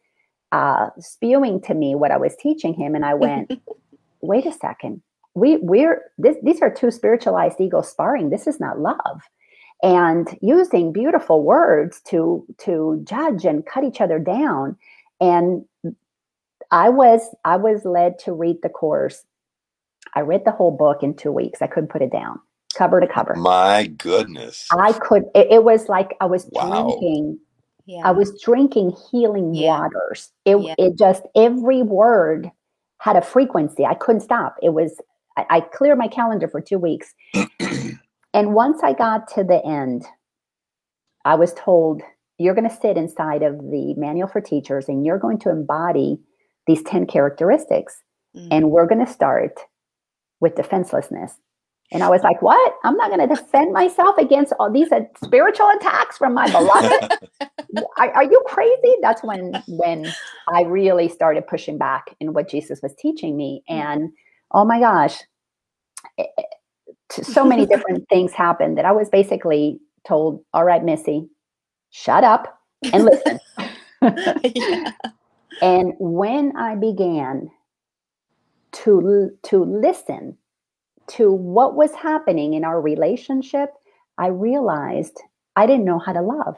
[0.51, 3.51] uh, spewing to me what I was teaching him, and I went,
[4.21, 5.01] "Wait a second
[5.37, 9.21] we we're this, these are two spiritualized ego sparring this is not love
[9.83, 14.77] and using beautiful words to to judge and cut each other down
[15.21, 15.65] and
[16.71, 19.23] i was i was led to read the course
[20.15, 22.39] i read the whole book in two weeks i couldn't put it down
[22.77, 26.97] cover to cover my goodness i could it, it was like i was Wow.
[26.99, 27.39] drinking
[27.85, 28.03] Yeah.
[28.03, 29.67] I was drinking healing Yeah.
[29.67, 30.31] waters.
[30.45, 30.75] It Yeah.
[30.79, 32.51] it just every word
[33.01, 33.85] had a frequency.
[33.85, 34.57] I couldn't stop.
[34.63, 34.99] It was
[35.37, 37.13] I, I cleared my calendar for two weeks.
[38.33, 40.05] and once I got to the end,
[41.25, 42.01] I was told
[42.37, 46.19] you're going to sit inside of the manual for teachers and you're going to embody
[46.67, 48.01] these 10 characteristics.
[48.35, 48.47] Mm.
[48.51, 49.59] And we're going to start
[50.39, 51.33] with defenselessness.
[51.91, 52.73] And I was like, what?
[52.83, 57.13] I'm not going to defend myself against all these uh, spiritual attacks from my beloved
[57.97, 60.11] are, are you crazy that's when when
[60.47, 64.09] i really started pushing back in what jesus was teaching me and
[64.51, 65.21] oh my gosh
[66.17, 71.27] it- it- so many different things happened that i was basically told all right missy
[71.89, 72.59] shut up
[72.93, 73.39] and listen
[74.55, 74.91] yeah.
[75.61, 77.49] and when i began
[78.71, 80.37] to to listen
[81.07, 83.73] to what was happening in our relationship,
[84.17, 85.21] I realized
[85.55, 86.57] I didn't know how to love.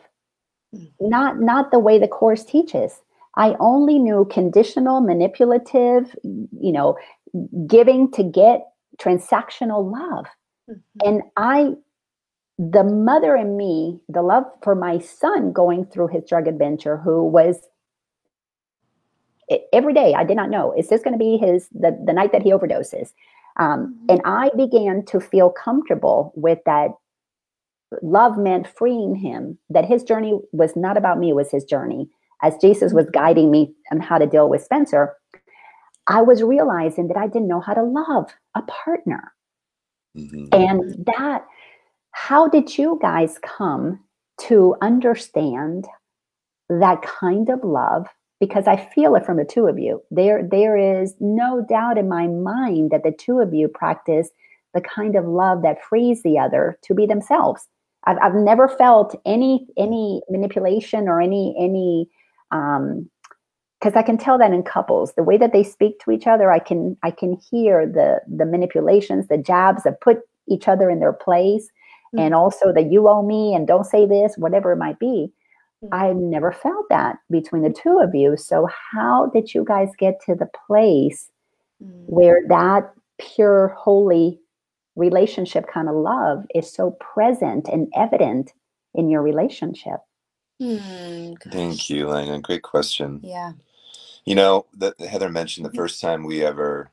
[0.75, 1.09] Mm-hmm.
[1.09, 2.99] Not not the way the course teaches.
[3.35, 6.97] I only knew conditional, manipulative, you know,
[7.67, 8.67] giving to get
[9.01, 10.25] transactional love.
[10.69, 11.07] Mm-hmm.
[11.07, 11.73] And I
[12.59, 17.23] the mother in me, the love for my son going through his drug adventure, who
[17.23, 17.61] was
[19.71, 22.33] every day, I did not know, is this going to be his the, the night
[22.33, 23.13] that he overdoses?
[23.57, 24.05] Um, mm-hmm.
[24.09, 26.91] and I began to feel comfortable with that
[28.01, 32.09] love meant freeing him, that his journey was not about me, it was his journey.
[32.41, 33.19] As Jesus was mm-hmm.
[33.19, 35.15] guiding me on how to deal with Spencer,
[36.09, 39.31] I was realizing that I didn't know how to love a partner.
[40.17, 40.47] Mm-hmm.
[40.51, 41.45] And that
[42.11, 43.99] how did you guys come
[44.41, 45.85] to understand
[46.69, 48.07] that kind of love?
[48.39, 50.01] Because I feel it from the two of you.
[50.09, 54.29] There, there is no doubt in my mind that the two of you practice
[54.73, 57.67] the kind of love that frees the other to be themselves.
[58.05, 62.07] I've, I've never felt any any manipulation or any any
[62.51, 63.09] um,
[63.79, 66.51] because I can tell that in couples, the way that they speak to each other,
[66.51, 70.99] I can I can hear the the manipulations, the jabs that put each other in
[70.99, 71.69] their place
[72.13, 72.19] mm-hmm.
[72.19, 75.31] and also that you owe me and don't say this, whatever it might be.
[75.83, 75.93] Mm-hmm.
[75.93, 78.35] I've never felt that between the two of you.
[78.35, 81.29] So, how did you guys get to the place
[81.81, 82.03] mm-hmm.
[82.05, 84.39] where that pure, holy
[84.95, 88.53] relationship kind of love is so present and evident
[88.93, 89.99] in your relationship?
[90.61, 92.41] Mm, Thank you, Lena.
[92.41, 93.21] Great question.
[93.23, 93.53] Yeah.
[94.25, 95.77] You know, that Heather mentioned the mm-hmm.
[95.77, 96.91] first time we ever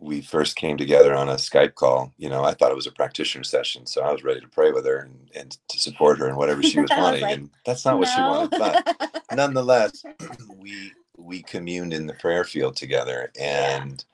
[0.00, 2.92] we first came together on a Skype call, you know, I thought it was a
[2.92, 3.86] practitioner session.
[3.86, 6.62] So I was ready to pray with her and, and to support her in whatever
[6.62, 7.22] she was wanting.
[7.22, 7.96] Like, and that's not no.
[7.98, 8.58] what she wanted.
[8.58, 10.02] But nonetheless,
[10.56, 13.30] we we communed in the prayer field together.
[13.38, 14.04] And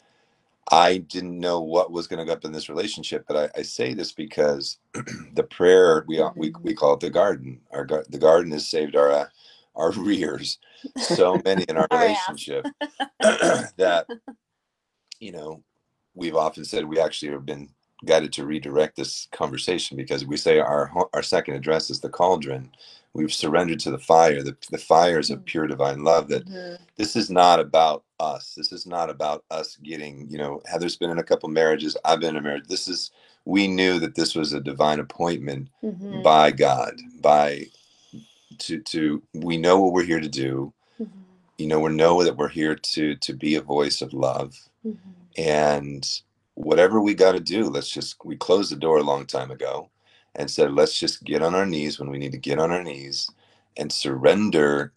[0.73, 0.79] yeah.
[0.79, 3.25] I didn't know what was going to go up in this relationship.
[3.29, 4.79] But I, I say this because
[5.35, 6.39] the prayer, we, mm-hmm.
[6.39, 7.61] we, we call it the garden.
[7.73, 9.27] Our The garden has saved our, uh,
[9.77, 10.59] our rears
[10.97, 12.67] so many in our relationship
[13.21, 14.07] that
[15.21, 15.62] you know
[16.15, 17.69] we've often said we actually have been
[18.05, 22.71] guided to redirect this conversation because we say our our second address is the cauldron
[23.15, 25.47] we've surrendered to the fire the, the fires of mm.
[25.47, 26.83] pure divine love that mm-hmm.
[26.97, 31.11] this is not about us this is not about us getting you know heather's been
[31.11, 33.11] in a couple marriages i've been in a marriage this is
[33.47, 36.21] we knew that this was a divine appointment mm-hmm.
[36.21, 37.65] by god by
[38.59, 40.73] to to we know what we're here to do.
[41.01, 41.21] Mm-hmm.
[41.59, 44.57] you know we know that we're here to to be a voice of love.
[44.87, 45.11] Mm-hmm.
[45.39, 46.09] And
[46.55, 49.91] whatever we got to do let's just we closed the door a long time ago
[50.35, 52.83] and said let's just get on our knees when we need to get on our
[52.83, 53.31] knees
[53.77, 54.93] and surrender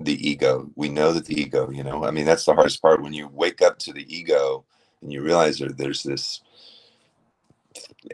[0.00, 0.70] the ego.
[0.76, 3.02] We know that the ego you know i mean that's the hardest part.
[3.02, 4.64] When you wake up to the ego
[5.02, 6.40] and you realize there's this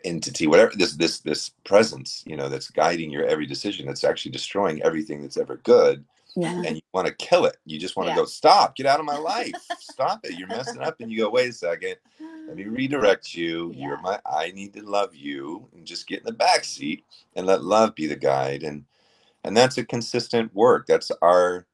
[0.05, 4.31] entity whatever this this this presence you know that's guiding your every decision that's actually
[4.31, 6.05] destroying everything that's ever good
[6.37, 6.62] yeah.
[6.64, 7.57] and you want to kill it.
[7.64, 8.16] You just want to yeah.
[8.16, 10.38] go, stop, get out of my life, stop it.
[10.38, 11.00] You're messing up.
[11.00, 11.96] And you go, wait a second,
[12.46, 13.72] let me redirect you.
[13.74, 13.87] Yeah.
[13.87, 17.05] You're my, I need to love you and just get in the back seat
[17.37, 18.62] and let love be the guide.
[18.62, 18.85] And,
[19.44, 20.87] and that's a consistent work.
[20.87, 21.66] That's our,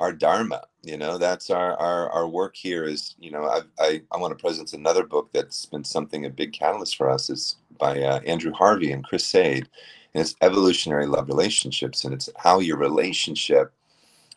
[0.00, 4.02] our Dharma, you know, that's our, our, our work here is, you know, I, I,
[4.10, 7.56] I want to present another book that's been something, a big catalyst for us is
[7.78, 9.66] by uh, Andrew Harvey and Chris Saade.
[10.14, 12.04] And it's evolutionary love relationships.
[12.04, 13.72] And it's how your relationship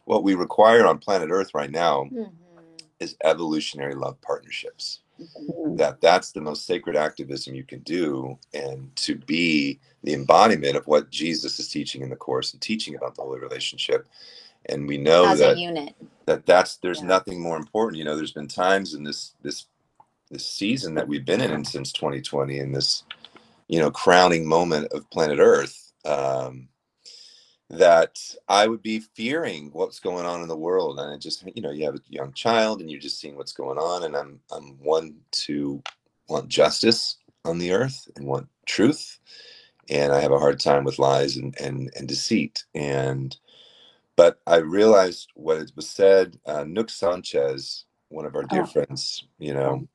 [0.05, 2.23] what we require on planet Earth right now mm-hmm.
[2.99, 4.99] is evolutionary love partnerships.
[5.19, 5.77] Mm-hmm.
[5.77, 10.87] That that's the most sacred activism you can do, and to be the embodiment of
[10.87, 14.07] what Jesus is teaching in the course and teaching about the holy relationship.
[14.67, 15.95] And we know As that unit.
[16.25, 17.07] that that's there's yeah.
[17.07, 17.97] nothing more important.
[17.97, 19.67] You know, there's been times in this this
[20.31, 23.03] this season that we've been in since 2020, in this
[23.67, 25.91] you know crowning moment of planet Earth.
[26.05, 26.67] Um,
[27.69, 30.99] that I would be fearing what's going on in the world.
[30.99, 33.53] And I just, you know, you have a young child and you're just seeing what's
[33.53, 34.03] going on.
[34.03, 35.81] And I'm, I'm one to
[36.27, 39.19] want justice on the earth and want truth.
[39.89, 42.63] And I have a hard time with lies and, and, and deceit.
[42.75, 43.35] And,
[44.15, 48.65] but I realized what it was said, uh, Nouk Sanchez, one of our dear oh.
[48.65, 49.87] friends, you know,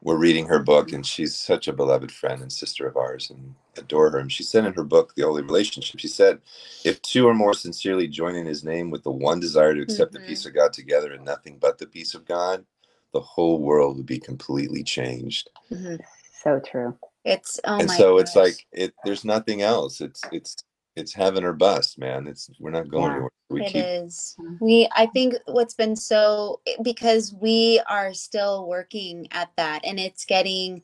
[0.00, 3.54] we're reading her book and she's such a beloved friend and sister of ours and
[3.76, 4.18] adore her.
[4.18, 6.40] And she said in her book, The Holy Relationship, she said,
[6.84, 10.12] if two or more sincerely join in his name with the one desire to accept
[10.12, 10.22] mm-hmm.
[10.22, 12.64] the peace of God together and nothing but the peace of God,
[13.12, 15.50] the whole world would be completely changed.
[15.70, 15.96] Mm-hmm.
[16.42, 16.96] So true.
[17.24, 18.22] It's oh and so gosh.
[18.22, 20.00] it's like it there's nothing else.
[20.00, 20.56] It's it's
[20.96, 22.26] it's heaven or bust, man.
[22.26, 23.30] It's we're not going yeah, anywhere.
[23.48, 23.84] We it keep...
[23.84, 24.36] is.
[24.60, 30.24] We I think what's been so because we are still working at that and it's
[30.24, 30.82] getting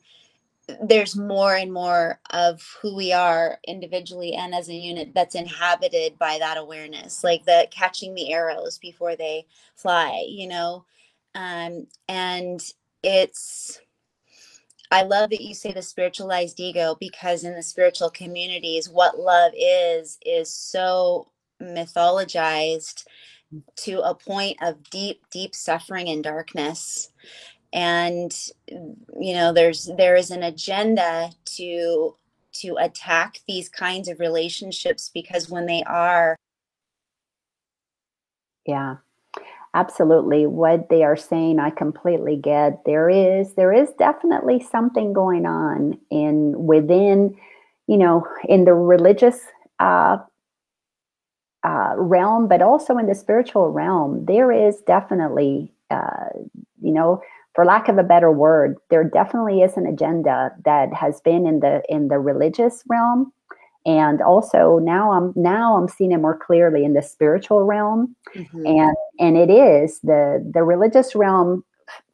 [0.83, 6.17] there's more and more of who we are individually and as a unit that's inhabited
[6.19, 10.85] by that awareness like the catching the arrows before they fly you know
[11.33, 12.61] um, and
[13.01, 13.79] it's
[14.91, 19.51] i love that you say the spiritualized ego because in the spiritual communities what love
[19.55, 21.29] is is so
[21.61, 23.05] mythologized
[23.75, 27.11] to a point of deep deep suffering and darkness.
[27.71, 28.35] And
[28.67, 32.15] you know there's there is an agenda to
[32.51, 36.35] to attack these kinds of relationships because when they are
[38.65, 38.97] yeah
[39.73, 40.45] absolutely.
[40.45, 42.83] What they are saying i completely get.
[42.85, 47.35] There is there is definitely something going on in within
[47.87, 49.39] you know in the religious
[49.79, 50.17] uh,
[51.63, 56.29] uh, realm but also in the spiritual realm there is definitely uh,
[56.81, 57.21] you know
[57.59, 61.59] for lack of a better word, there definitely is an agenda that has been in
[61.59, 63.33] the in the religious realm,
[63.85, 68.65] and also now I'm now I'm seeing it more clearly in the spiritual realm, mm-hmm.
[68.65, 71.63] and and it is the the religious realm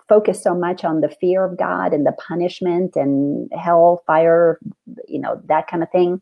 [0.07, 4.59] focused so much on the fear of God and the punishment and hell, fire,
[5.07, 6.21] you know that kind of thing.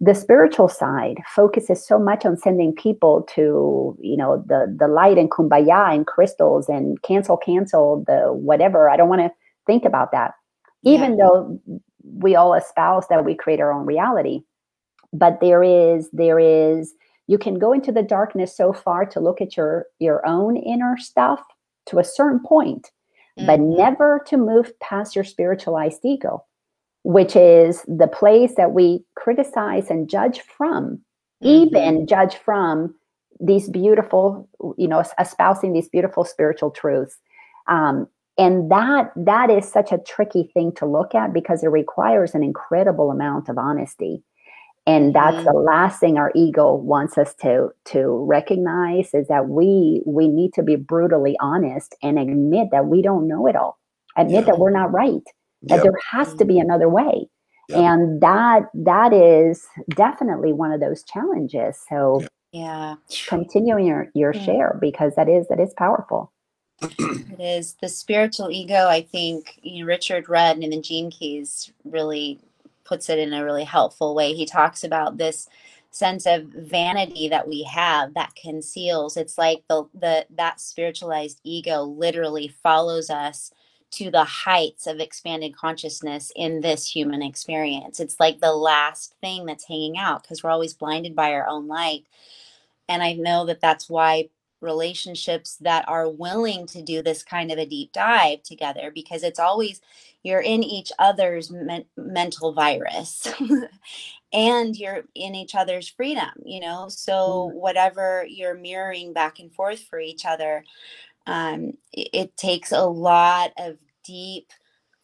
[0.00, 5.18] The spiritual side focuses so much on sending people to you know the the light
[5.18, 8.90] and kumbaya and crystals and cancel cancel the whatever.
[8.90, 9.32] I don't want to
[9.66, 10.34] think about that.
[10.84, 11.24] Even yeah.
[11.24, 11.60] though
[12.04, 14.42] we all espouse that we create our own reality
[15.12, 16.94] but there is there is
[17.26, 20.96] you can go into the darkness so far to look at your your own inner
[20.98, 21.42] stuff
[21.86, 22.90] to a certain point,
[23.38, 23.46] mm-hmm.
[23.46, 26.44] but never to move past your spiritualized ego
[27.08, 31.00] which is the place that we criticize and judge from,
[31.42, 31.46] mm-hmm.
[31.46, 32.94] even judge from
[33.40, 37.16] these beautiful, you know, espousing these beautiful spiritual truths.
[37.66, 42.34] Um, and that that is such a tricky thing to look at because it requires
[42.34, 44.22] an incredible amount of honesty
[44.88, 45.44] and that's mm-hmm.
[45.44, 50.52] the last thing our ego wants us to to recognize is that we we need
[50.54, 53.78] to be brutally honest and admit that we don't know it all
[54.16, 54.40] admit yeah.
[54.52, 55.22] that we're not right
[55.62, 55.82] that yep.
[55.82, 57.28] there has to be another way
[57.68, 57.78] yep.
[57.78, 62.94] and that that is definitely one of those challenges so yeah
[63.28, 64.44] continuing your your yeah.
[64.44, 66.32] share because that is that is powerful
[66.80, 71.72] it is the spiritual ego i think you know, richard rudd and the gene keys
[71.84, 72.40] really
[72.88, 75.48] puts it in a really helpful way he talks about this
[75.90, 81.82] sense of vanity that we have that conceals it's like the the that spiritualized ego
[81.82, 83.52] literally follows us
[83.90, 88.00] to the heights of expanded consciousness in this human experience.
[88.00, 91.66] It's like the last thing that's hanging out because we're always blinded by our own
[91.68, 92.04] light.
[92.88, 94.28] And I know that that's why
[94.60, 99.38] relationships that are willing to do this kind of a deep dive together because it's
[99.38, 99.80] always
[100.22, 103.28] you're in each other's men- mental virus
[104.32, 107.54] and you're in each other's freedom you know so mm.
[107.54, 110.64] whatever you're mirroring back and forth for each other
[111.26, 114.50] um, it, it takes a lot of deep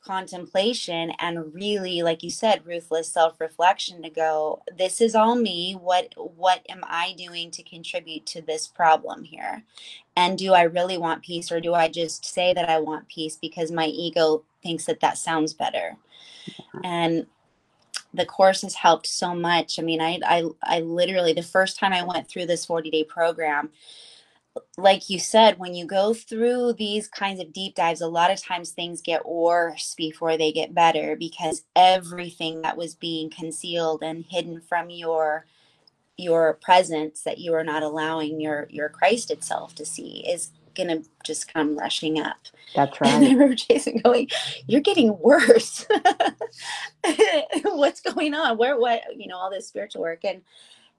[0.04, 5.72] contemplation and really like you said ruthless self-reflection to go this is all me.
[5.72, 9.64] What what am i doing to contribute to this problem here?
[10.16, 13.36] And do i really want peace or do i just say that i want peace
[13.36, 15.96] because my ego thinks that that sounds better?
[16.82, 17.26] And
[18.12, 19.78] the course has helped so much.
[19.78, 23.04] I mean i i, I literally the first time i went through this 40 day
[23.04, 23.70] program
[24.76, 28.42] like you said, when you go through these kinds of deep dives, a lot of
[28.42, 34.24] times things get worse before they get better because everything that was being concealed and
[34.28, 35.46] hidden from your
[36.16, 41.02] your presence that you are not allowing your your Christ itself to see is gonna
[41.24, 42.36] just come rushing up.
[42.74, 43.12] That's right.
[43.12, 44.28] And I remember Jason going,
[44.66, 45.86] "You're getting worse.
[47.64, 48.58] What's going on?
[48.58, 50.42] Where what you know all this spiritual work and."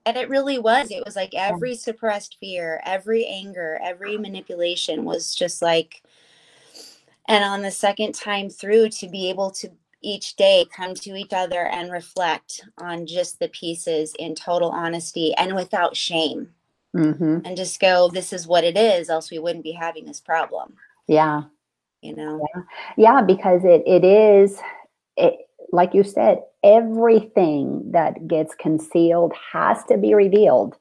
[0.06, 5.34] And it really was it was like every suppressed fear every anger every manipulation was
[5.34, 6.02] just like
[7.28, 9.68] and on the second time through to be able to
[10.02, 15.34] each day come to each other and reflect on just the pieces in total honesty
[15.36, 16.48] and without shame.
[16.94, 17.40] Mm-hmm.
[17.44, 20.72] and just go this is what it is else we wouldn't be having this problem.
[21.06, 21.42] Yeah.
[22.00, 22.40] You know?
[22.54, 22.62] Yeah,
[22.96, 24.58] yeah because it it is
[25.18, 25.45] it
[25.76, 30.74] like you said, everything that gets concealed has to be revealed.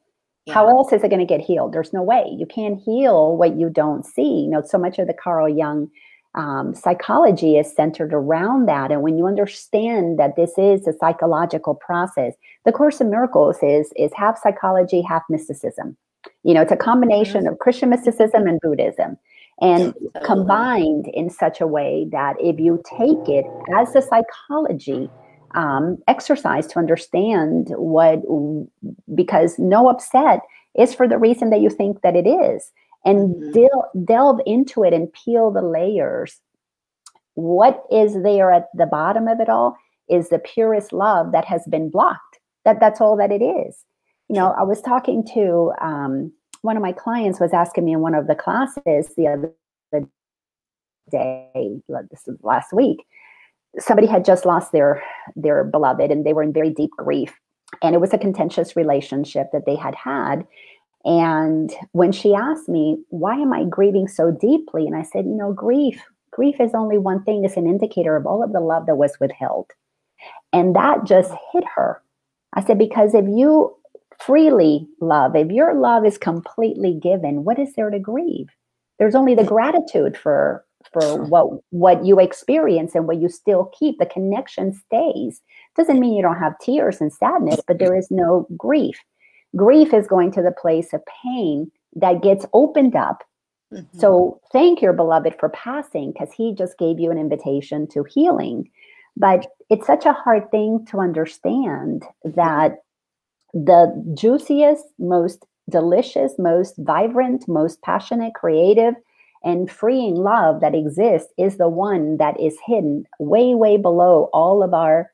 [0.46, 0.54] Yeah.
[0.56, 1.74] How else is it going to get healed?
[1.74, 2.24] There's no way.
[2.38, 4.42] You can't heal what you don't see.
[4.42, 5.90] You know, so much of the Carl Jung
[6.36, 8.92] um, psychology is centered around that.
[8.92, 12.34] And when you understand that this is a psychological process,
[12.66, 15.98] the Course in Miracles is is half psychology, half mysticism.
[16.44, 19.18] You know, it's a combination of Christian mysticism and Buddhism,
[19.62, 19.94] and
[20.24, 23.46] combined in such a way that if you take it
[23.78, 25.10] as a psychology
[25.56, 28.22] um, exercise to understand what,
[29.14, 30.42] because no upset
[30.78, 32.72] is for the reason that you think that it is,
[33.06, 33.52] and mm-hmm.
[33.52, 36.42] del- delve into it and peel the layers.
[37.36, 39.78] What is there at the bottom of it all
[40.10, 42.40] is the purest love that has been blocked.
[42.66, 43.86] That that's all that it is.
[44.30, 46.32] You know, I was talking to um,
[46.66, 49.54] one of my clients was asking me in one of the classes the other
[51.12, 53.06] day, this last week.
[53.78, 55.04] Somebody had just lost their
[55.36, 57.34] their beloved, and they were in very deep grief,
[57.82, 60.46] and it was a contentious relationship that they had had.
[61.04, 65.36] And when she asked me, "Why am I grieving so deeply?" and I said, "You
[65.36, 68.88] know, grief grief is only one thing; it's an indicator of all of the love
[68.88, 69.68] that was withheld."
[70.52, 72.02] And that just hit her.
[72.54, 73.76] I said, because if you
[74.20, 78.50] freely love, if your love is completely given, what is there to grieve?
[79.00, 83.98] There's only the gratitude for for what what you experience and what you still keep.
[83.98, 85.42] The connection stays.
[85.76, 88.98] Doesn't mean you don't have tears and sadness, but there is no grief.
[89.56, 93.24] Grief is going to the place of pain that gets opened up.
[93.74, 94.00] Mm-hmm.
[94.00, 98.70] So thank your beloved for passing because he just gave you an invitation to healing.
[99.18, 102.78] But it's such a hard thing to understand that
[103.56, 108.94] the juiciest, most delicious, most vibrant, most passionate, creative,
[109.44, 114.62] and freeing love that exists is the one that is hidden way, way below all
[114.62, 115.12] of our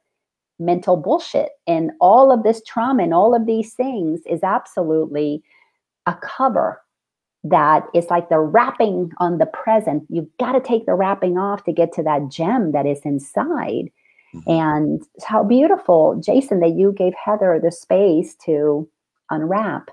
[0.58, 1.50] mental bullshit.
[1.68, 5.44] And all of this trauma and all of these things is absolutely
[6.08, 6.82] a cover
[7.44, 10.04] that is like the wrapping on the present.
[10.10, 13.92] You've got to take the wrapping off to get to that gem that is inside.
[14.34, 14.50] Mm-hmm.
[14.50, 18.90] And how beautiful, Jason, that you gave Heather the space to
[19.30, 19.90] unwrap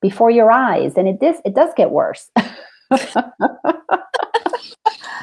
[0.00, 0.94] before your eyes.
[0.96, 2.30] And it does it does get worse.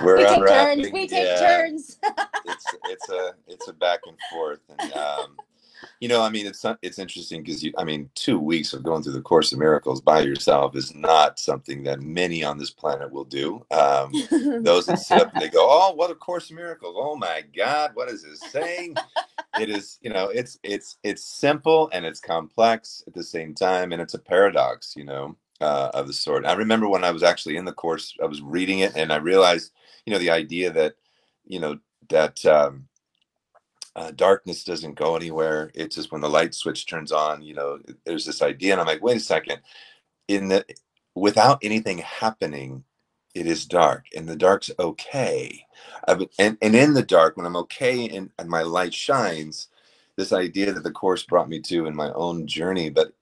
[0.04, 0.92] We're we take turns.
[0.92, 1.40] We take yeah.
[1.40, 1.98] turns.
[2.46, 5.38] it's it's a it's a back and forth, and um,
[6.04, 9.04] you know, I mean, it's it's interesting because you, I mean, two weeks of going
[9.04, 13.10] through the Course of Miracles by yourself is not something that many on this planet
[13.10, 13.66] will do.
[13.72, 14.12] Um,
[14.64, 16.98] those that sit up and they go, "Oh, what a Course of Miracles!
[17.00, 18.98] Oh my God, what is this saying?"
[19.62, 23.94] it is, you know, it's it's it's simple and it's complex at the same time,
[23.94, 26.46] and it's a paradox, you know, uh, of the sort.
[26.46, 29.20] I remember when I was actually in the course, I was reading it, and I
[29.20, 29.72] realized,
[30.06, 30.96] you know, the idea that,
[31.46, 31.80] you know,
[32.10, 32.46] that.
[32.46, 32.90] Um,
[33.96, 35.72] uh, darkness doesn't go anywhere.
[35.74, 38.74] It's just when the light switch turns on, you know, there's this idea.
[38.74, 39.60] And I'm like, wait a second.
[40.28, 40.66] In the
[41.16, 42.84] without anything happening,
[43.36, 44.06] it is dark.
[44.16, 45.66] And the dark's okay.
[46.08, 49.68] and, and in the dark, when I'm okay and, and my light shines,
[50.16, 53.14] this idea that the course brought me to in my own journey, but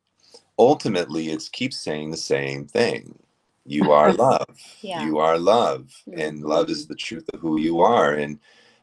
[0.59, 3.17] ultimately it keeps saying the same thing.
[3.65, 4.57] You are love.
[4.82, 5.05] yeah.
[5.05, 5.91] You are love.
[6.13, 8.13] And love is the truth of who you are.
[8.13, 8.39] And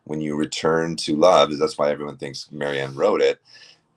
[0.09, 3.41] when you return to love, that's why everyone thinks Marianne wrote it,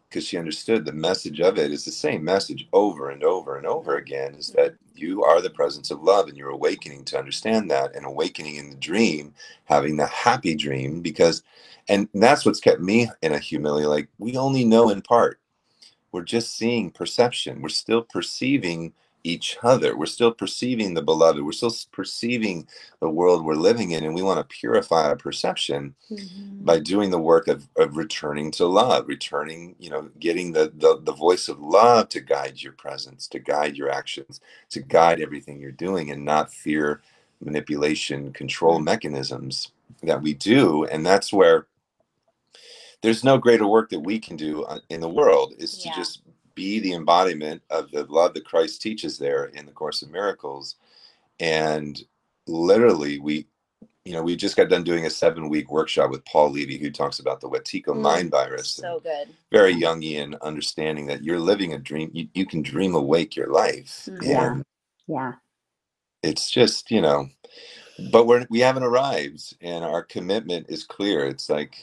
[0.10, 3.66] because she understood the message of it is the same message over and over and
[3.66, 7.72] over again is that you are the presence of love and you're awakening to understand
[7.72, 9.34] that and awakening in the dream,
[9.66, 11.44] having the happy dream, because,
[11.90, 13.88] and that's what's kept me in a humility.
[13.88, 15.40] Like we only know in part.
[16.12, 17.62] We're just seeing perception.
[17.62, 18.94] We're still perceiving
[19.24, 19.96] each other.
[19.96, 21.44] We're still perceiving the beloved.
[21.44, 22.68] We're still perceiving
[23.00, 26.64] the world we're living in, and we want to purify our perception mm-hmm.
[26.64, 31.00] by doing the work of, of returning to love, returning, you know, getting the, the
[31.02, 35.60] the voice of love to guide your presence, to guide your actions, to guide everything
[35.60, 37.02] you're doing, and not fear,
[37.44, 39.72] manipulation, control mechanisms
[40.04, 40.86] that we do.
[40.86, 41.68] And that's where
[43.02, 45.92] there's no greater work that we can do uh, in the world is yeah.
[45.92, 46.22] to just
[46.56, 50.76] be the embodiment of the love that Christ teaches there in the Course of Miracles.
[51.40, 52.02] And
[52.48, 53.48] literally, we,
[54.06, 56.92] you know, we just got done doing a seven week workshop with Paul Levy, who
[56.92, 58.70] talks about the Wetiko mm, mind virus.
[58.70, 59.30] So good.
[59.52, 62.10] Very Jungian understanding that you're living a dream.
[62.14, 64.08] You, you can dream awake your life.
[64.10, 64.24] Mm.
[64.24, 64.56] Yeah.
[65.08, 65.34] yeah.
[66.24, 67.30] It's just, you know,
[68.12, 71.26] but we're, we haven't arrived and our commitment is clear.
[71.26, 71.76] It's like,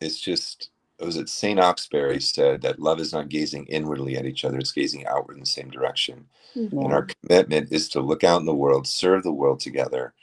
[0.00, 4.58] it's just, was it Saint-Exupéry said that love is not gazing inwardly at each other,
[4.58, 6.26] it's gazing outward in the same direction.
[6.56, 6.78] Mm-hmm.
[6.78, 10.14] And our commitment is to look out in the world, serve the world together,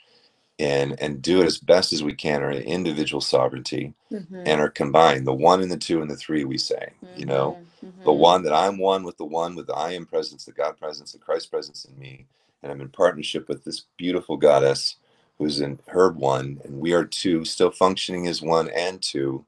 [0.58, 4.42] and and do it as best as we can, our individual sovereignty mm-hmm.
[4.46, 7.20] and our combined, the one and the two and the three, we say, mm-hmm.
[7.20, 8.18] you know, the mm-hmm.
[8.18, 11.12] one that I'm one with the one with the I am presence, the God presence,
[11.12, 12.26] the Christ presence in me.
[12.62, 14.96] And I'm in partnership with this beautiful goddess
[15.36, 19.44] who's in her one, and we are two, still functioning as one and two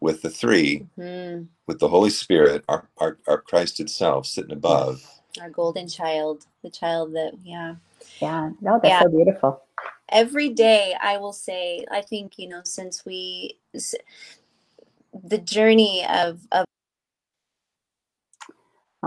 [0.00, 1.44] with the 3 mm-hmm.
[1.66, 5.02] with the Holy Spirit, our, our, our Christ itself sitting above.
[5.40, 7.76] our golden child, the child that, yeah.
[8.20, 9.02] Yeah, no, that's yeah.
[9.02, 9.62] so beautiful.
[10.08, 13.58] Every day, I will say, I think, you know, since we,
[15.24, 16.66] the journey of, of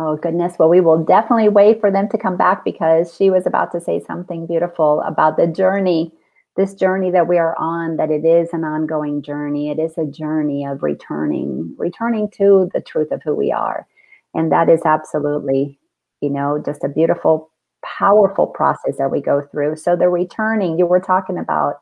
[0.02, 0.54] Oh, goodness.
[0.58, 3.82] Well, we will definitely wait for them to come back because she was about to
[3.82, 6.14] say something beautiful about the journey,
[6.58, 9.70] this journey that we are on, that it is an ongoing journey.
[9.70, 13.88] It is a journey of returning, returning to the truth of who we are.
[14.34, 15.80] And that is absolutely,
[16.22, 17.52] you know, just a beautiful,
[17.84, 19.78] powerful process that we go through.
[19.78, 21.82] So the returning, you were talking about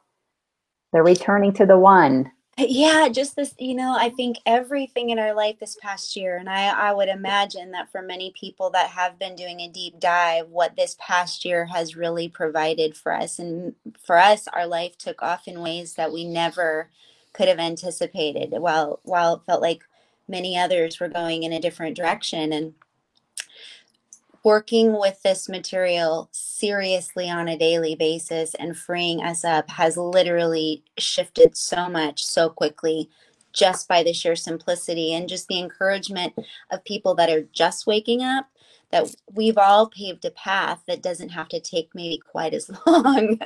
[0.93, 5.33] the returning to the one, yeah just this you know i think everything in our
[5.33, 9.19] life this past year and i i would imagine that for many people that have
[9.19, 13.75] been doing a deep dive what this past year has really provided for us and
[14.03, 16.89] for us our life took off in ways that we never
[17.31, 19.83] could have anticipated while while it felt like
[20.27, 22.73] many others were going in a different direction and
[24.47, 30.81] working with this material seriously on a daily basis and freeing us up has literally
[30.97, 33.09] shifted so much so quickly
[33.51, 36.33] just by the sheer simplicity and just the encouragement
[36.71, 38.47] of people that are just waking up
[38.89, 43.37] that we've all paved a path that doesn't have to take maybe quite as long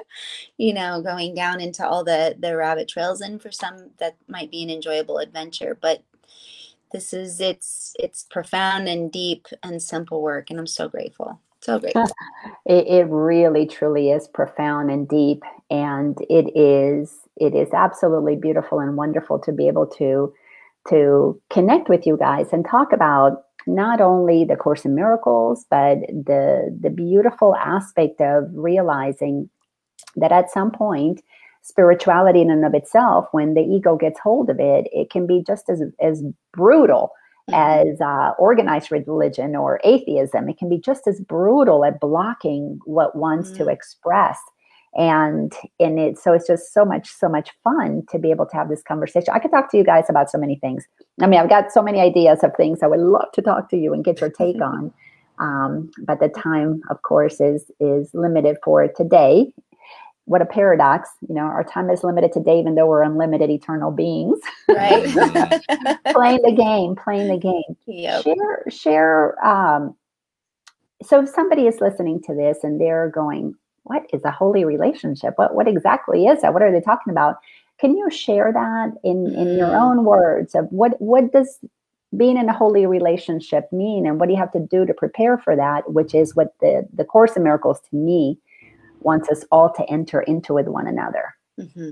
[0.58, 4.52] you know going down into all the the rabbit trails and for some that might
[4.52, 5.78] be an enjoyable adventure.
[5.82, 6.04] But
[6.92, 11.40] this is it's it's profound and deep and simple work and i'm so grateful.
[11.62, 12.08] So grateful
[12.66, 18.80] it, it really truly is profound and deep and it is it is absolutely beautiful
[18.80, 20.34] and wonderful to be able to
[20.90, 26.00] to connect with you guys and talk about not only the course in miracles but
[26.08, 29.48] the the beautiful aspect of realizing
[30.16, 31.22] that at some point
[31.62, 35.44] spirituality in and of itself, when the ego gets hold of it, it can be
[35.46, 37.12] just as as brutal
[37.50, 37.90] mm-hmm.
[37.92, 40.50] as uh, organized religion or atheism.
[40.50, 43.64] It can be just as brutal at blocking what wants mm-hmm.
[43.64, 44.40] to express.
[44.94, 48.56] And and it so it's just so much so much fun to be able to
[48.58, 49.34] have this conversation.
[49.34, 50.86] I could talk to you guys about so many things.
[51.22, 53.78] I mean, I've got so many ideas of things I would love to talk to
[53.78, 54.94] you and get your take on.
[55.40, 59.54] Um, but the time, of course, is is limited for today
[60.32, 63.92] what a paradox you know our time is limited today even though we're unlimited eternal
[63.92, 64.40] beings.
[64.70, 65.04] Right.
[66.14, 67.76] Playing the game playing the game.
[67.86, 68.24] Yep.
[68.24, 69.96] share share um,
[71.04, 75.34] so if somebody is listening to this and they're going what is a holy relationship?
[75.36, 76.54] What what exactly is that?
[76.54, 77.36] What are they talking about?
[77.80, 79.82] Can you share that in in your mm.
[79.82, 81.60] own words of what what does
[82.16, 85.38] being in a holy relationship mean and what do you have to do to prepare
[85.38, 88.38] for that which is what the the course in miracles to me
[89.04, 91.36] wants us all to enter into with one another.
[91.60, 91.90] Mm-hmm.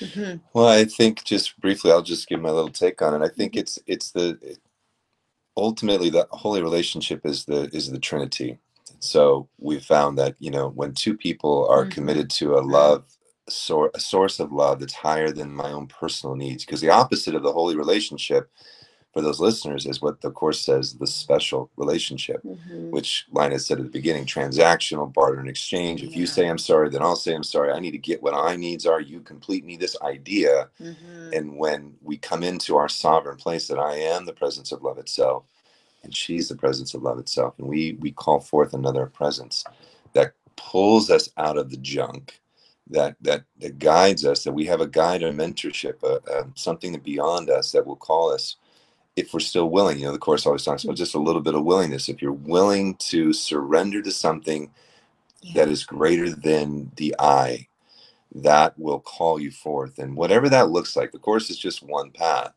[0.00, 0.36] Mm-hmm.
[0.54, 3.24] Well, I think just briefly, I'll just give my little take on it.
[3.24, 3.60] I think mm-hmm.
[3.60, 4.58] it's it's the it,
[5.56, 8.58] ultimately the holy relationship is the is the Trinity.
[9.00, 11.90] So we found that you know when two people are mm-hmm.
[11.90, 13.04] committed to a love
[13.48, 17.34] sor- a source of love that's higher than my own personal needs, because the opposite
[17.34, 18.50] of the holy relationship
[19.12, 22.90] for those listeners is what the course says the special relationship mm-hmm.
[22.90, 26.08] which lina's said at the beginning transactional barter and exchange yeah.
[26.08, 28.34] if you say i'm sorry then i'll say i'm sorry i need to get what
[28.34, 31.30] i needs are you complete me this idea mm-hmm.
[31.32, 34.98] and when we come into our sovereign place that i am the presence of love
[34.98, 35.44] itself
[36.02, 39.64] and she's the presence of love itself and we we call forth another presence
[40.12, 42.40] that pulls us out of the junk
[42.88, 46.98] that that that guides us that we have a guide a mentorship a, a, something
[47.00, 48.56] beyond us that will call us
[49.16, 51.54] if we're still willing, you know, the course always talks about just a little bit
[51.54, 52.08] of willingness.
[52.08, 54.70] If you're willing to surrender to something
[55.42, 55.54] yeah.
[55.54, 57.68] that is greater than the I,
[58.34, 59.98] that will call you forth.
[59.98, 62.52] And whatever that looks like, the course is just one path,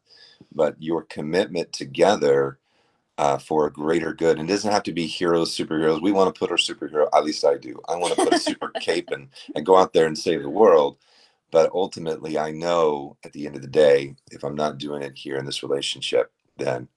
[0.54, 2.60] but your commitment together
[3.18, 4.39] uh, for a greater good.
[4.39, 6.01] And it doesn't have to be heroes, superheroes.
[6.01, 7.80] We want to put our superhero, at least I do.
[7.88, 10.49] I want to put a super cape and, and go out there and save the
[10.49, 10.97] world.
[11.51, 15.16] But ultimately, I know at the end of the day, if I'm not doing it
[15.16, 16.88] here in this relationship, then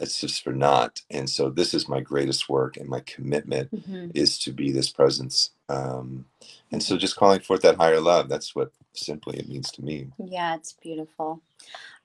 [0.00, 4.10] it's just for not and so this is my greatest work and my commitment mm-hmm.
[4.14, 6.24] is to be this presence um,
[6.72, 10.08] and so just calling forth that higher love that's what simply it means to me.
[10.18, 11.42] Yeah it's beautiful.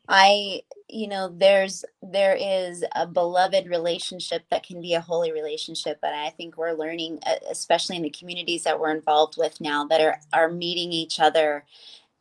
[0.08, 5.98] I you know there's there is a beloved relationship that can be a holy relationship
[6.00, 10.00] but i think we're learning especially in the communities that we're involved with now that
[10.00, 11.66] are are meeting each other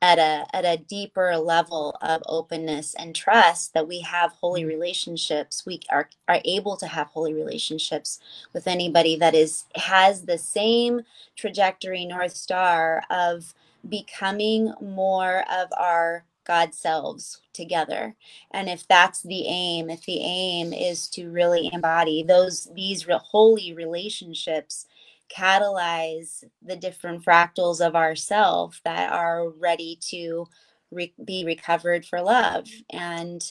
[0.02, 4.68] at a at a deeper level of openness and trust that we have holy mm.
[4.68, 8.18] relationships we are are able to have holy relationships
[8.52, 11.02] with anybody that is has the same
[11.36, 13.54] trajectory north star of
[13.88, 18.14] becoming more of our God selves together.
[18.50, 23.72] And if that's the aim, if the aim is to really embody those these holy
[23.72, 24.86] relationships,
[25.34, 30.46] catalyze the different fractals of ourself that are ready to
[30.90, 32.68] re- be recovered for love.
[32.90, 33.44] And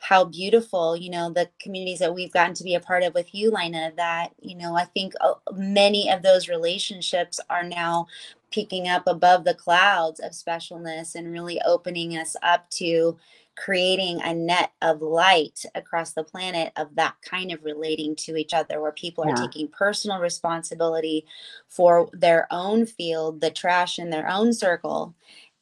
[0.00, 3.34] how beautiful you know the communities that we've gotten to be a part of with
[3.34, 8.06] you lina that you know i think uh, many of those relationships are now
[8.50, 13.16] peeking up above the clouds of specialness and really opening us up to
[13.62, 18.54] creating a net of light across the planet of that kind of relating to each
[18.54, 19.32] other where people yeah.
[19.32, 21.26] are taking personal responsibility
[21.68, 25.14] for their own field the trash in their own circle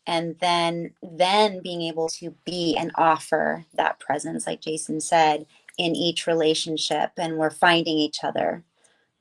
[0.07, 5.45] and then then being able to be and offer that presence like jason said
[5.77, 8.63] in each relationship and we're finding each other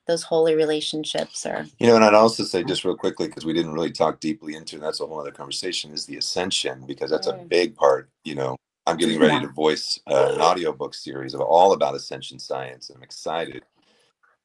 [0.06, 3.54] those holy relationships are you know and i'd also say just real quickly because we
[3.54, 7.10] didn't really talk deeply into and that's a whole other conversation is the ascension because
[7.10, 7.42] that's mm.
[7.42, 8.56] a big part you know
[8.88, 9.42] i'm getting ready yeah.
[9.42, 13.64] to voice uh, an audiobook series of all about ascension science i'm excited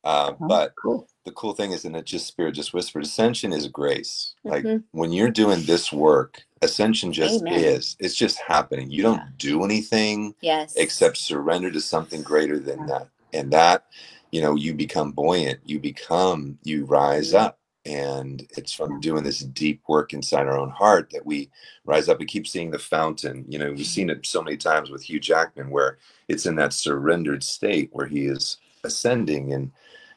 [0.05, 1.09] uh, oh, but cool.
[1.24, 4.34] the cool thing is, and it just spirit just whispered, ascension is grace.
[4.45, 4.68] Mm-hmm.
[4.68, 7.53] Like when you're doing this work, ascension just Amen.
[7.53, 7.97] is.
[8.01, 8.90] It's just happening.
[8.90, 10.74] You don't do anything yes.
[10.74, 12.86] except surrender to something greater than yeah.
[12.86, 13.09] that.
[13.32, 13.84] And that
[14.32, 19.41] you know you become buoyant you become you rise up and it's from doing this
[19.41, 21.51] deep work inside our own heart that we
[21.85, 24.91] rise up and keep seeing the fountain you know we've seen it so many times
[24.91, 29.72] with hugh jackman where it's in that surrendered state where he is ascending and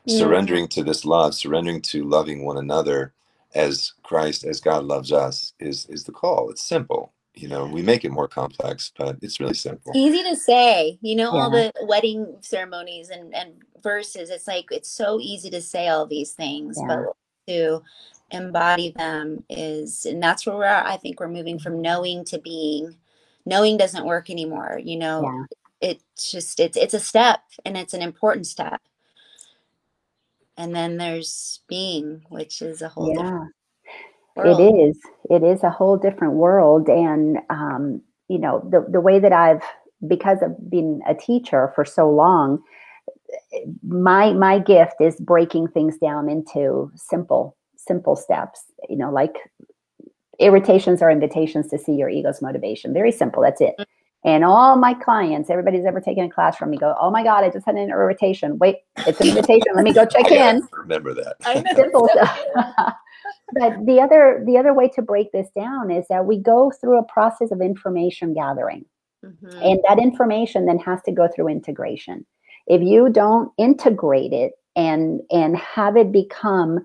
[0.05, 0.20] yeah.
[0.20, 3.13] surrendering to this love surrendering to loving one another
[3.55, 7.82] as christ as god loves us is is the call it's simple you know we
[7.82, 11.41] make it more complex but it's really simple easy to say you know yeah.
[11.41, 16.05] all the wedding ceremonies and and verses it's like it's so easy to say all
[16.05, 16.95] these things yeah.
[16.95, 17.16] but
[17.48, 17.82] to
[18.32, 22.39] embody them is and that's where we're at i think we're moving from knowing to
[22.39, 22.96] being
[23.46, 25.22] knowing doesn't work anymore you know
[25.82, 25.91] yeah.
[25.91, 28.82] it's just it's it's a step and it's an important step
[30.58, 33.22] and then there's being which is a whole yeah.
[33.22, 33.54] different
[34.36, 34.60] world.
[34.60, 35.00] It is.
[35.30, 36.88] It is a whole different world.
[36.88, 39.62] And, um, you know, the, the way that I've,
[40.08, 42.62] because of being a teacher for so long,
[43.84, 49.38] my my gift is breaking things down into simple simple steps you know like
[50.40, 52.94] irritations are invitations to see your ego's motivation.
[52.94, 53.76] Very simple that's it.
[54.24, 57.44] And all my clients everybody's ever taken a class from me go oh my god
[57.44, 58.58] i just had an irritation.
[58.58, 59.68] Wait it's an invitation.
[59.76, 60.68] Let me go check in.
[60.74, 61.36] remember that.
[61.76, 62.10] Simple
[63.54, 67.00] but the other the other way to break this down is that we go through
[67.00, 68.86] a process of information gathering.
[69.24, 69.60] Mm-hmm.
[69.60, 72.28] and that information then has to go through integration
[72.68, 76.80] if you don't integrate it and and have it become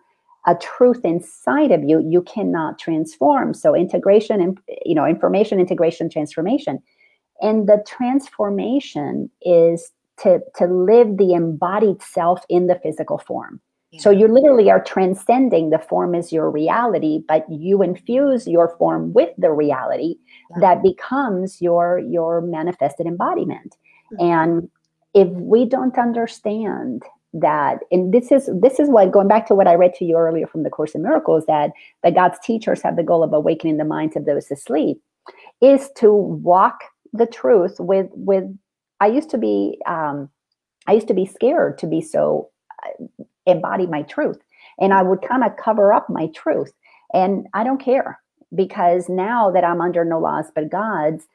[0.46, 6.08] a truth inside of you you cannot transform so integration and you know information integration
[6.08, 6.80] transformation
[7.42, 13.60] and the transformation is to to live the embodied self in the physical form
[13.98, 19.12] so you literally are transcending the form as your reality, but you infuse your form
[19.12, 20.14] with the reality
[20.50, 20.60] yeah.
[20.60, 23.76] that becomes your your manifested embodiment.
[24.12, 24.24] Mm-hmm.
[24.24, 24.70] And
[25.14, 27.02] if we don't understand
[27.32, 30.16] that, and this is this is what going back to what I read to you
[30.16, 31.70] earlier from the Course in Miracles, that
[32.02, 35.00] that God's teachers have the goal of awakening the minds of those asleep,
[35.60, 36.80] is to walk
[37.12, 38.44] the truth with with.
[39.02, 40.28] I used to be um,
[40.86, 42.50] I used to be scared to be so
[42.82, 43.04] uh,
[43.46, 44.38] embody my truth.
[44.78, 46.72] And I would kind of cover up my truth.
[47.12, 48.20] And I don't care
[48.54, 51.26] because now that I'm under no laws but God's,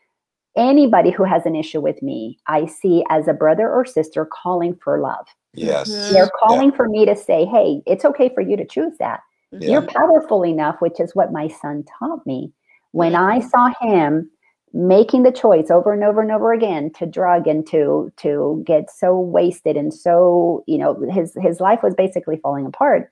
[0.55, 4.75] anybody who has an issue with me, I see as a brother or sister calling
[4.83, 5.25] for love.
[5.53, 5.89] Yes.
[5.89, 6.13] Mm-hmm.
[6.13, 6.75] They're calling yeah.
[6.75, 9.21] for me to say, hey, it's okay for you to choose that.
[9.51, 9.69] Yeah.
[9.71, 12.51] You're powerful enough, which is what my son taught me.
[12.91, 14.29] When I saw him
[14.75, 18.91] making the choice over and over and over again to drug and to to get
[18.91, 23.09] so wasted and so you know his his life was basically falling apart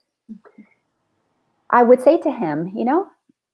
[1.70, 3.08] i would say to him you know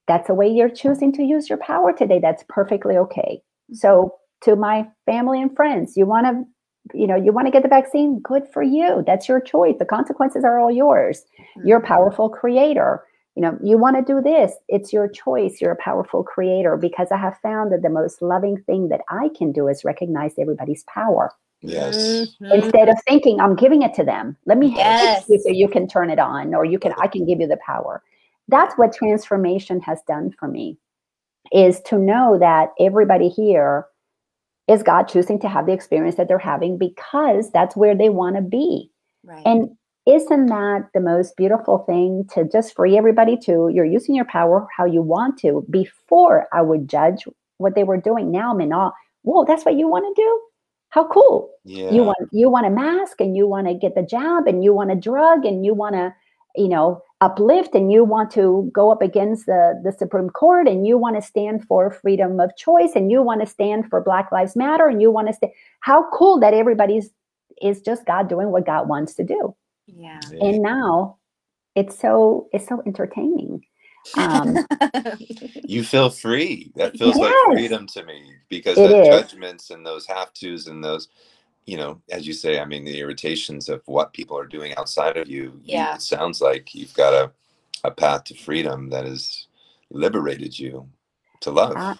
[0.08, 3.40] that's the way you're choosing to use your power today that's perfectly okay
[3.72, 7.62] so to my family and friends you want to you know you want to get
[7.62, 11.24] the vaccine good for you that's your choice the consequences are all yours
[11.64, 13.04] you're a powerful creator
[13.36, 15.60] you know, you want to do this, it's your choice.
[15.60, 19.30] You're a powerful creator because I have found that the most loving thing that I
[19.36, 21.32] can do is recognize everybody's power.
[21.62, 21.96] Yes.
[21.96, 22.52] Mm-hmm.
[22.52, 25.28] Instead of thinking I'm giving it to them, let me yes.
[25.28, 27.58] you so you can turn it on or you can I can give you the
[27.64, 28.02] power.
[28.48, 30.76] That's what transformation has done for me
[31.52, 33.86] is to know that everybody here
[34.68, 38.36] is God choosing to have the experience that they're having because that's where they want
[38.36, 38.90] to be.
[39.24, 39.42] Right.
[39.44, 39.70] And
[40.06, 44.66] isn't that the most beautiful thing to just free everybody to you're using your power
[44.76, 47.24] how you want to before i would judge
[47.58, 48.92] what they were doing now meant all
[49.22, 50.40] whoa that's what you want to do
[50.88, 51.90] how cool Yeah.
[51.90, 54.72] you want you want a mask and you want to get the jab and you
[54.72, 56.14] want a drug and you want to
[56.56, 60.86] you know uplift and you want to go up against the the supreme court and
[60.86, 64.32] you want to stand for freedom of choice and you want to stand for black
[64.32, 67.10] lives matter and you want to stay how cool that everybody's
[67.62, 69.54] is just god doing what god wants to do
[69.86, 70.20] Yeah.
[70.32, 70.48] Yeah.
[70.48, 71.18] and now
[71.76, 73.62] it's so it's so entertaining
[74.16, 74.56] um
[75.66, 76.72] you feel free.
[76.76, 79.08] That feels like freedom to me because It the is.
[79.10, 81.08] judgments and those have tos and those,
[81.66, 85.16] you know, as you say, I mean, the irritations of what people are doing outside
[85.16, 85.60] of you.
[85.64, 85.94] you- Yeah.
[85.94, 87.30] it sounds like you've got a,
[87.84, 89.46] a path to freedom that has
[89.90, 90.88] liberated you
[91.40, 91.76] to love.
[91.76, 91.94] Uh,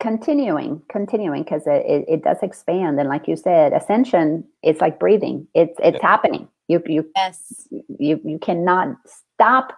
[0.00, 4.98] continuing continuing because it, it, it does expand and like you said ascension it's like
[4.98, 7.68] breathing it's it's happening you you yes.
[7.70, 9.72] you you cannot stop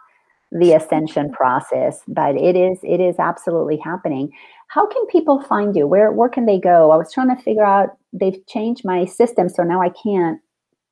[0.53, 4.33] the ascension process but it is it is absolutely happening
[4.71, 7.65] how can people find you where where can they go i was trying to figure
[7.65, 10.41] out they've changed my system so now i can't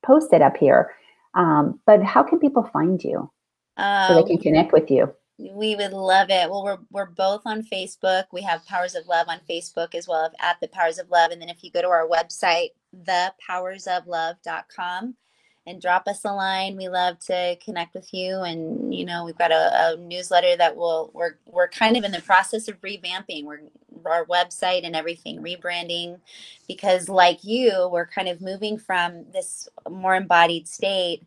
[0.04, 0.90] post it up here
[1.34, 3.30] um, but how can people find you
[3.76, 6.50] so Um, they can connect with you We would love it.
[6.50, 8.24] Well, we're we're both on Facebook.
[8.32, 11.30] We have Powers of Love on Facebook as well at the Powers of Love.
[11.30, 15.14] And then if you go to our website, thepowersoflove.com
[15.68, 18.40] and drop us a line, we love to connect with you.
[18.40, 22.12] And you know, we've got a, a newsletter that will we're we're kind of in
[22.12, 23.44] the process of revamping.
[23.44, 23.60] We're
[24.04, 26.20] our website and everything rebranding
[26.66, 31.24] because like you, we're kind of moving from this more embodied state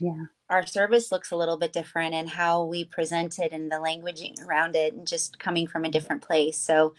[0.00, 3.76] yeah our service looks a little bit different and how we present it and the
[3.76, 6.58] languaging around it and just coming from a different place.
[6.58, 6.94] So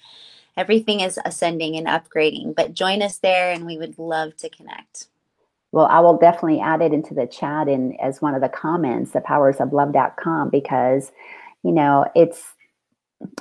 [0.58, 5.08] everything is ascending and upgrading, but join us there and we would love to connect.
[5.76, 9.12] Well, I will definitely add it into the chat and as one of the comments,
[9.12, 11.12] the powersoflove.com, because,
[11.64, 12.44] you know, it's,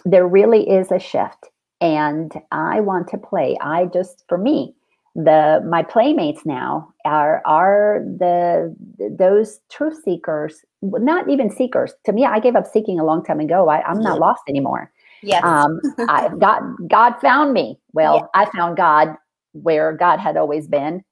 [0.05, 1.51] there really is a shift.
[1.81, 3.59] And I want to play.
[3.63, 4.75] I just, for me,
[5.17, 8.75] the my playmates now are are the
[9.19, 13.41] those truth seekers not even seekers to me i gave up seeking a long time
[13.41, 14.21] ago I, i'm not Yeah.
[14.21, 15.45] lost anymore Yes.
[15.45, 17.79] um, I, God, God found me.
[17.93, 18.45] Well, Yeah.
[18.47, 19.17] I found God
[19.53, 21.05] where God had always been,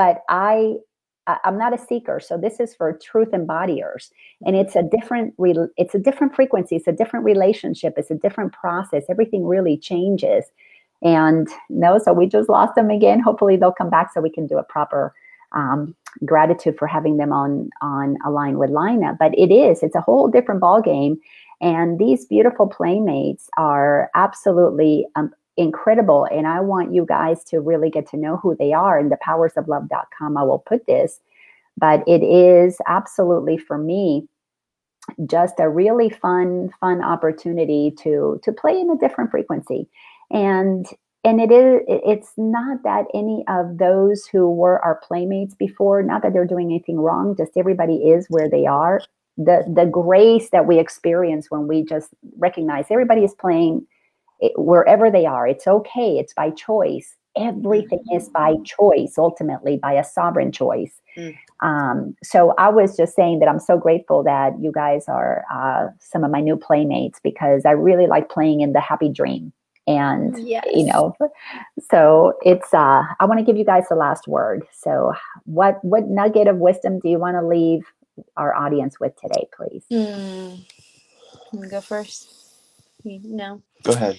[0.00, 0.76] but I,
[1.44, 2.20] I'm not a seeker.
[2.20, 4.10] So this is for truth embodiers,
[4.46, 6.74] and it's a different, re- it's a different frequency.
[6.76, 7.92] It's a different relationship.
[7.98, 9.04] It's a different process.
[9.10, 10.44] Everything really changes.
[11.02, 13.20] And no, so we just lost them again.
[13.20, 15.12] Hopefully they'll come back so we can do a proper
[15.52, 15.94] um,
[16.24, 19.16] gratitude for having them on on Align with Lina.
[19.18, 21.14] But it is, it's a whole different ball game.
[21.60, 26.26] And these beautiful playmates are absolutely um, incredible.
[26.30, 29.02] And I want you guys to really get to know who they are.
[29.02, 31.20] The powersoflove.com, I will put this.
[31.76, 34.28] But it is absolutely for me
[35.26, 39.88] just a really fun, fun opportunity to to play in a different frequency.
[40.30, 40.86] And
[41.24, 46.22] and it is it's not that any of those who were our playmates before, not
[46.22, 49.00] that they're doing anything wrong, just everybody is where they are
[49.40, 53.86] the the grace that we experience when we just recognize everybody is playing
[54.40, 59.92] it, wherever they are it's okay it's by choice everything is by choice ultimately by
[59.92, 61.36] a sovereign choice Mm.
[61.60, 65.88] um, so i was just saying that i'm so grateful that you guys are uh,
[65.98, 69.52] some of my new playmates because i really like playing in the happy dream
[69.88, 70.64] and yes.
[70.72, 71.16] you know
[71.90, 75.12] so it's uh i want to give you guys the last word so
[75.46, 77.82] what what nugget of wisdom do you want to leave
[78.36, 79.84] our audience with today please.
[81.50, 82.39] Can we go first?
[83.04, 83.62] No.
[83.84, 84.18] Go ahead.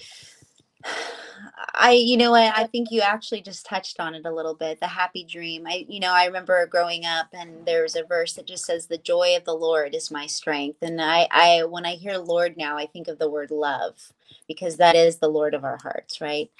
[1.74, 4.80] I, you know what, I think you actually just touched on it a little bit.
[4.80, 5.66] The happy dream.
[5.66, 8.98] I, you know, I remember growing up and there's a verse that just says, the
[8.98, 10.78] joy of the Lord is my strength.
[10.82, 14.12] And I, I, when I hear Lord now, I think of the word love
[14.48, 16.50] because that is the Lord of our hearts, right?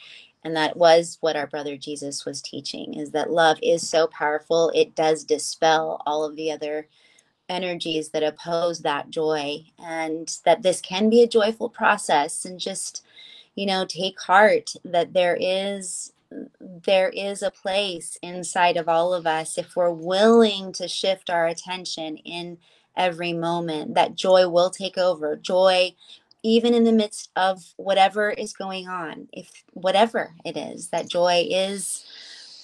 [0.45, 4.73] And that was what our brother Jesus was teaching is that love is so powerful.
[4.75, 6.89] It does dispel all of the other
[7.53, 13.05] energies that oppose that joy and that this can be a joyful process and just
[13.55, 16.13] you know take heart that there is
[16.85, 21.47] there is a place inside of all of us if we're willing to shift our
[21.47, 22.57] attention in
[22.97, 25.37] every moment that joy will take over.
[25.37, 25.95] Joy
[26.43, 31.47] even in the midst of whatever is going on if whatever it is that joy
[31.49, 32.05] is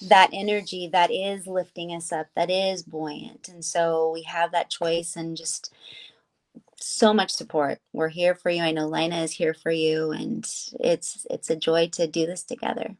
[0.01, 3.49] that energy that is lifting us up that is buoyant.
[3.49, 5.73] And so we have that choice and just
[6.77, 7.79] so much support.
[7.93, 8.63] We're here for you.
[8.63, 10.45] I know lina is here for you and
[10.79, 12.95] it's it's a joy to do this together.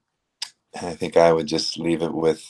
[0.82, 2.46] I think I would just leave it with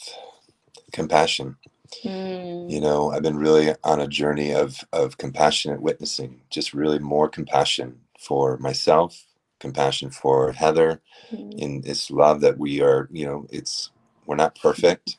[0.93, 1.57] compassion.
[2.05, 6.99] Mm, You know, I've been really on a journey of of compassionate witnessing, just really
[6.99, 9.25] more compassion for myself
[9.59, 11.01] compassion for Heather,
[11.33, 11.59] Mhm.
[11.59, 13.91] in this love that we are, you know, it's
[14.29, 15.17] we're not perfect,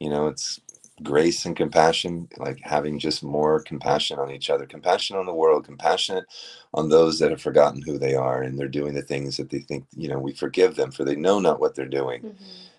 [0.00, 0.60] you know, it's
[1.02, 5.66] grace and compassion, like having just more compassion on each other, compassion on the world,
[5.66, 6.26] compassionate
[6.74, 9.60] on those that have forgotten who they are and they're doing the things that they
[9.60, 12.22] think, you know, we forgive them for they know not what they're doing.
[12.22, 12.34] Mhm.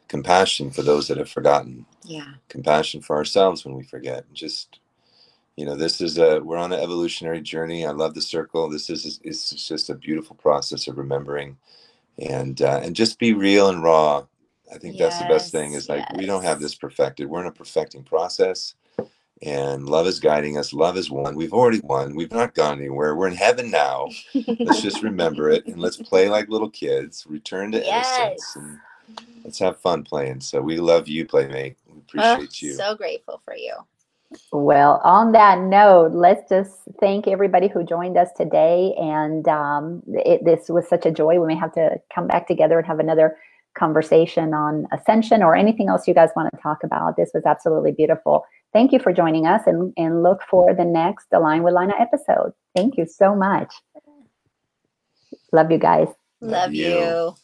[0.10, 2.36] Compassion for those that have forgotten, Yeah.
[2.50, 4.26] compassion for ourselves when we forget.
[4.34, 4.70] Just
[5.58, 7.86] you know, this is a we're on an evolutionary journey.
[7.86, 8.70] I love the circle.
[8.72, 11.58] This is it's just a beautiful process of remembering
[12.20, 14.26] and uh, and just be real and raw.
[14.74, 15.74] I think that's the best thing.
[15.74, 17.28] Is like we don't have this perfected.
[17.30, 18.76] We're in a perfecting process,
[19.42, 20.74] and love is guiding us.
[20.74, 21.36] Love is one.
[21.36, 22.16] We've already won.
[22.16, 23.16] We've not gone anywhere.
[23.16, 24.10] We're in heaven now.
[24.64, 27.26] Let's just remember it and let's play like little kids.
[27.30, 28.18] Return to Yes.
[28.20, 28.80] innocence and
[29.44, 30.42] let's have fun playing.
[30.42, 31.78] So we love you, Playmate.
[31.88, 32.76] We Oh, appreciate you.
[32.76, 33.76] So grateful for you.
[34.52, 38.96] Well, on that note, let's just thank everybody who joined us today.
[38.98, 41.40] And um, it, this was such a joy.
[41.40, 43.38] We may have to come back together and have another
[43.78, 47.18] conversation on ascension or anything else you guys want to talk about.
[47.18, 48.46] This was absolutely beautiful.
[48.74, 52.54] Thank you for joining us and, and look for the next Align with Lina episode.
[52.76, 53.74] Thank you so much.
[55.52, 56.08] Love you guys.
[56.40, 56.90] Love Love you.
[56.90, 57.36] you.